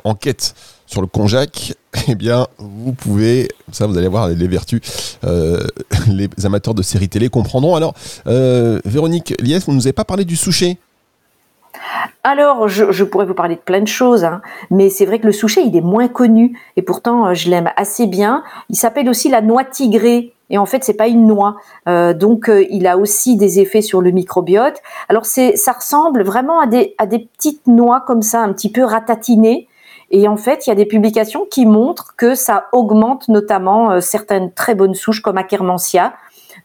enquête 0.03 0.55
sur 0.85 1.01
le 1.01 1.07
konjac, 1.07 1.75
eh 2.07 2.15
bien, 2.15 2.47
vous 2.57 2.93
pouvez, 2.93 3.47
ça 3.71 3.87
vous 3.87 3.97
allez 3.97 4.07
voir 4.07 4.27
les 4.29 4.47
vertus, 4.47 5.17
euh, 5.23 5.65
les 6.07 6.29
amateurs 6.43 6.73
de 6.73 6.81
séries 6.81 7.09
télé 7.09 7.29
comprendront. 7.29 7.75
Alors, 7.75 7.93
euh, 8.27 8.79
Véronique 8.85 9.33
Liès, 9.41 9.65
vous 9.65 9.71
ne 9.71 9.77
nous 9.77 9.87
avez 9.87 9.93
pas 9.93 10.05
parlé 10.05 10.25
du 10.25 10.35
souché 10.35 10.77
alors, 12.23 12.67
je, 12.69 13.03
pourrais 13.03 13.25
vous 13.25 13.33
parler 13.33 13.55
de 13.55 13.59
plein 13.59 13.81
de 13.81 13.87
choses, 13.87 14.23
hein, 14.23 14.41
mais 14.71 14.89
c'est 14.89 15.05
vrai 15.05 15.19
que 15.19 15.27
le 15.27 15.33
souché, 15.33 15.61
il 15.61 15.75
est 15.75 15.81
moins 15.81 16.07
connu, 16.07 16.57
et 16.77 16.81
pourtant, 16.81 17.27
euh, 17.27 17.33
je 17.33 17.49
l'aime 17.49 17.69
assez 17.75 18.07
bien. 18.07 18.43
Il 18.69 18.75
s'appelle 18.75 19.09
aussi 19.09 19.29
la 19.29 19.41
noix 19.41 19.63
tigrée, 19.63 20.33
et 20.49 20.57
en 20.57 20.65
fait, 20.65 20.83
c'est 20.83 20.93
pas 20.93 21.07
une 21.07 21.27
noix, 21.27 21.55
donc 21.87 22.51
il 22.69 22.87
a 22.87 22.97
aussi 22.97 23.35
des 23.35 23.59
effets 23.59 23.81
sur 23.81 24.01
le 24.01 24.11
microbiote. 24.11 24.81
Alors, 25.09 25.25
c'est, 25.25 25.55
ça 25.55 25.71
ressemble 25.71 26.23
vraiment 26.23 26.59
à 26.59 26.67
des, 26.67 26.95
à 26.97 27.05
des 27.05 27.19
petites 27.19 27.65
noix 27.67 28.01
comme 28.05 28.21
ça, 28.21 28.41
un 28.41 28.53
petit 28.53 28.71
peu 28.71 28.83
ratatinées, 28.83 29.67
et 30.11 30.27
en 30.27 30.37
fait, 30.37 30.67
il 30.67 30.69
y 30.69 30.71
a 30.71 30.75
des 30.75 30.85
publications 30.85 31.45
qui 31.49 31.65
montrent 31.65 32.15
que 32.15 32.35
ça 32.35 32.67
augmente 32.71 33.27
notamment 33.27 33.91
euh, 33.91 33.99
certaines 34.01 34.51
très 34.51 34.75
bonnes 34.75 34.93
souches 34.93 35.21
comme 35.21 35.37
Akkermansia. 35.37 36.13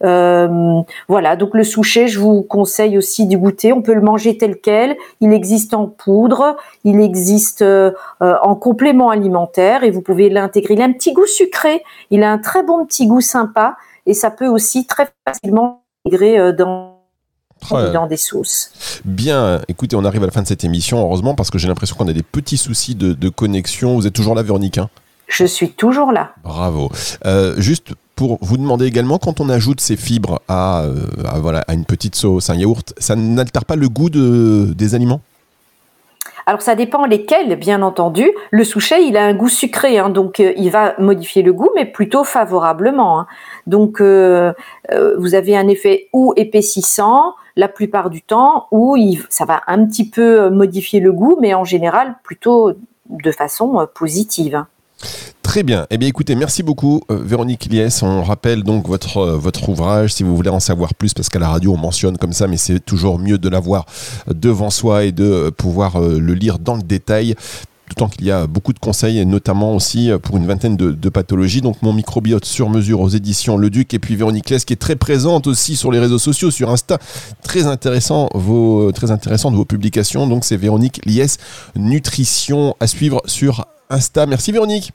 Euh, 0.04 0.80
voilà, 1.08 1.36
donc 1.36 1.54
le 1.54 1.64
souchet, 1.64 2.08
je 2.08 2.18
vous 2.18 2.42
conseille 2.42 2.96
aussi 2.98 3.26
du 3.26 3.38
goûter. 3.38 3.72
On 3.72 3.82
peut 3.82 3.94
le 3.94 4.00
manger 4.00 4.36
tel 4.38 4.60
quel. 4.60 4.96
Il 5.20 5.32
existe 5.32 5.74
en 5.74 5.86
poudre, 5.86 6.56
il 6.84 7.00
existe 7.00 7.62
euh, 7.62 7.92
en 8.20 8.54
complément 8.54 9.10
alimentaire 9.10 9.84
et 9.84 9.90
vous 9.90 10.02
pouvez 10.02 10.30
l'intégrer. 10.30 10.74
Il 10.74 10.82
a 10.82 10.84
un 10.84 10.92
petit 10.92 11.12
goût 11.12 11.26
sucré, 11.26 11.82
il 12.10 12.22
a 12.22 12.30
un 12.30 12.38
très 12.38 12.62
bon 12.62 12.86
petit 12.86 13.06
goût 13.06 13.20
sympa 13.20 13.76
et 14.06 14.14
ça 14.14 14.30
peut 14.30 14.48
aussi 14.48 14.86
très 14.86 15.08
facilement 15.26 15.82
intégrer 16.06 16.52
dans 16.52 16.96
dans 17.70 18.06
des 18.06 18.16
sauces. 18.16 19.00
Bien, 19.04 19.60
écoutez, 19.68 19.94
on 19.94 20.04
arrive 20.06 20.22
à 20.22 20.26
la 20.26 20.32
fin 20.32 20.40
de 20.40 20.46
cette 20.46 20.64
émission, 20.64 20.98
heureusement, 20.98 21.34
parce 21.34 21.50
que 21.50 21.58
j'ai 21.58 21.68
l'impression 21.68 21.94
qu'on 21.94 22.08
a 22.08 22.12
des 22.14 22.22
petits 22.22 22.56
soucis 22.56 22.94
de, 22.94 23.28
connexion. 23.28 23.96
Vous 23.96 24.06
êtes 24.06 24.14
toujours 24.14 24.34
là, 24.34 24.42
Véronique 24.42 24.78
hein? 24.78 24.88
Je 25.30 25.44
suis 25.44 25.70
toujours 25.70 26.10
là. 26.10 26.32
Bravo. 26.42 26.90
Euh, 27.24 27.54
juste 27.58 27.92
pour 28.20 28.36
vous 28.42 28.58
demander 28.58 28.84
également, 28.84 29.16
quand 29.16 29.40
on 29.40 29.48
ajoute 29.48 29.80
ces 29.80 29.96
fibres 29.96 30.42
à, 30.46 30.82
euh, 30.82 31.06
voilà, 31.36 31.64
à 31.68 31.72
une 31.72 31.86
petite 31.86 32.14
sauce, 32.14 32.50
un 32.50 32.54
yaourt, 32.54 32.92
ça 32.98 33.16
n'altère 33.16 33.64
pas 33.64 33.76
le 33.76 33.88
goût 33.88 34.10
de, 34.10 34.74
des 34.74 34.94
aliments? 34.94 35.22
Alors 36.44 36.60
ça 36.60 36.74
dépend 36.74 37.06
lesquels, 37.06 37.56
bien 37.56 37.80
entendu. 37.80 38.30
Le 38.50 38.62
souchet, 38.62 39.06
il 39.06 39.16
a 39.16 39.24
un 39.24 39.32
goût 39.32 39.48
sucré, 39.48 39.98
hein, 39.98 40.10
donc 40.10 40.38
euh, 40.38 40.52
il 40.58 40.70
va 40.70 40.96
modifier 40.98 41.40
le 41.40 41.54
goût, 41.54 41.70
mais 41.74 41.86
plutôt 41.86 42.22
favorablement. 42.22 43.20
Hein. 43.20 43.26
Donc 43.66 44.02
euh, 44.02 44.52
vous 45.16 45.34
avez 45.34 45.56
un 45.56 45.68
effet 45.68 46.08
ou 46.12 46.34
épaississant 46.36 47.36
la 47.56 47.68
plupart 47.68 48.10
du 48.10 48.20
temps, 48.20 48.66
ou 48.70 48.98
ça 49.30 49.46
va 49.46 49.62
un 49.66 49.86
petit 49.86 50.06
peu 50.06 50.50
modifier 50.50 51.00
le 51.00 51.12
goût, 51.12 51.38
mais 51.40 51.54
en 51.54 51.64
général 51.64 52.16
plutôt 52.22 52.72
de 53.08 53.32
façon 53.32 53.88
positive. 53.94 54.66
Très 55.50 55.64
bien. 55.64 55.84
Eh 55.90 55.98
bien, 55.98 56.06
écoutez, 56.06 56.36
merci 56.36 56.62
beaucoup, 56.62 57.02
euh, 57.10 57.24
Véronique 57.24 57.66
Liès. 57.72 58.04
On 58.04 58.22
rappelle 58.22 58.62
donc 58.62 58.86
votre, 58.86 59.16
euh, 59.16 59.36
votre 59.36 59.68
ouvrage 59.68 60.12
si 60.12 60.22
vous 60.22 60.36
voulez 60.36 60.48
en 60.48 60.60
savoir 60.60 60.94
plus, 60.94 61.12
parce 61.12 61.28
qu'à 61.28 61.40
la 61.40 61.48
radio, 61.48 61.72
on 61.72 61.76
mentionne 61.76 62.18
comme 62.18 62.32
ça, 62.32 62.46
mais 62.46 62.56
c'est 62.56 62.78
toujours 62.78 63.18
mieux 63.18 63.36
de 63.36 63.48
l'avoir 63.48 63.84
devant 64.28 64.70
soi 64.70 65.02
et 65.02 65.10
de 65.10 65.24
euh, 65.24 65.50
pouvoir 65.50 66.00
le 66.00 66.34
lire 66.34 66.60
dans 66.60 66.76
le 66.76 66.82
détail. 66.82 67.34
D'autant 67.88 68.08
qu'il 68.08 68.26
y 68.26 68.30
a 68.30 68.46
beaucoup 68.46 68.72
de 68.72 68.78
conseils, 68.78 69.26
notamment 69.26 69.74
aussi 69.74 70.12
pour 70.22 70.36
une 70.36 70.46
vingtaine 70.46 70.76
de, 70.76 71.08
pathologies. 71.08 71.62
Donc, 71.62 71.82
mon 71.82 71.92
microbiote 71.92 72.44
sur 72.44 72.70
mesure 72.70 73.00
aux 73.00 73.08
éditions 73.08 73.56
Le 73.56 73.70
Duc, 73.70 73.92
et 73.92 73.98
puis 73.98 74.14
Véronique 74.14 74.50
Liès, 74.50 74.64
qui 74.64 74.74
est 74.74 74.76
très 74.76 74.94
présente 74.94 75.48
aussi 75.48 75.74
sur 75.74 75.90
les 75.90 75.98
réseaux 75.98 76.20
sociaux, 76.20 76.52
sur 76.52 76.70
Insta. 76.70 76.98
Très 77.42 77.66
intéressant, 77.66 78.28
vos, 78.34 78.92
très 78.92 79.10
intéressant 79.10 79.50
de 79.50 79.56
vos 79.56 79.64
publications. 79.64 80.28
Donc, 80.28 80.44
c'est 80.44 80.56
Véronique 80.56 81.00
Liès, 81.04 81.38
Nutrition 81.74 82.76
à 82.78 82.86
suivre 82.86 83.20
sur 83.26 83.66
Insta. 83.90 84.26
Merci, 84.26 84.52
Véronique. 84.52 84.92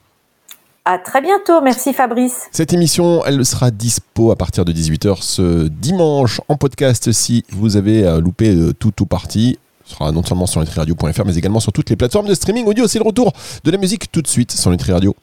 À 0.88 0.98
très 0.98 1.20
bientôt, 1.20 1.60
merci 1.62 1.92
Fabrice. 1.92 2.46
Cette 2.52 2.72
émission, 2.72 3.24
elle 3.26 3.44
sera 3.44 3.72
dispo 3.72 4.30
à 4.30 4.36
partir 4.36 4.64
de 4.64 4.72
18h 4.72 5.20
ce 5.20 5.66
dimanche 5.66 6.40
en 6.46 6.54
podcast 6.54 7.10
si 7.10 7.44
vous 7.50 7.76
avez 7.76 8.04
euh, 8.04 8.20
loupé 8.20 8.54
euh, 8.54 8.72
tout 8.72 8.92
ou 9.02 9.04
partie. 9.04 9.58
Ce 9.84 9.96
sera 9.96 10.12
non 10.12 10.22
seulement 10.22 10.46
sur 10.46 10.60
nutriradio.fr 10.60 11.24
mais 11.26 11.36
également 11.36 11.58
sur 11.58 11.72
toutes 11.72 11.90
les 11.90 11.96
plateformes 11.96 12.28
de 12.28 12.34
streaming 12.34 12.66
audio. 12.66 12.86
C'est 12.86 13.00
le 13.00 13.04
retour 13.04 13.32
de 13.64 13.70
la 13.72 13.78
musique 13.78 14.12
tout 14.12 14.22
de 14.22 14.28
suite 14.28 14.52
sur 14.52 14.70
Nutri 14.70 14.92
Radio. 14.92 15.16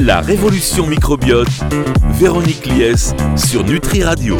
La 0.00 0.22
révolution 0.22 0.86
microbiote, 0.86 1.48
Véronique 2.12 2.64
Lies 2.64 3.12
sur 3.36 3.64
Nutri 3.64 4.02
Radio. 4.02 4.38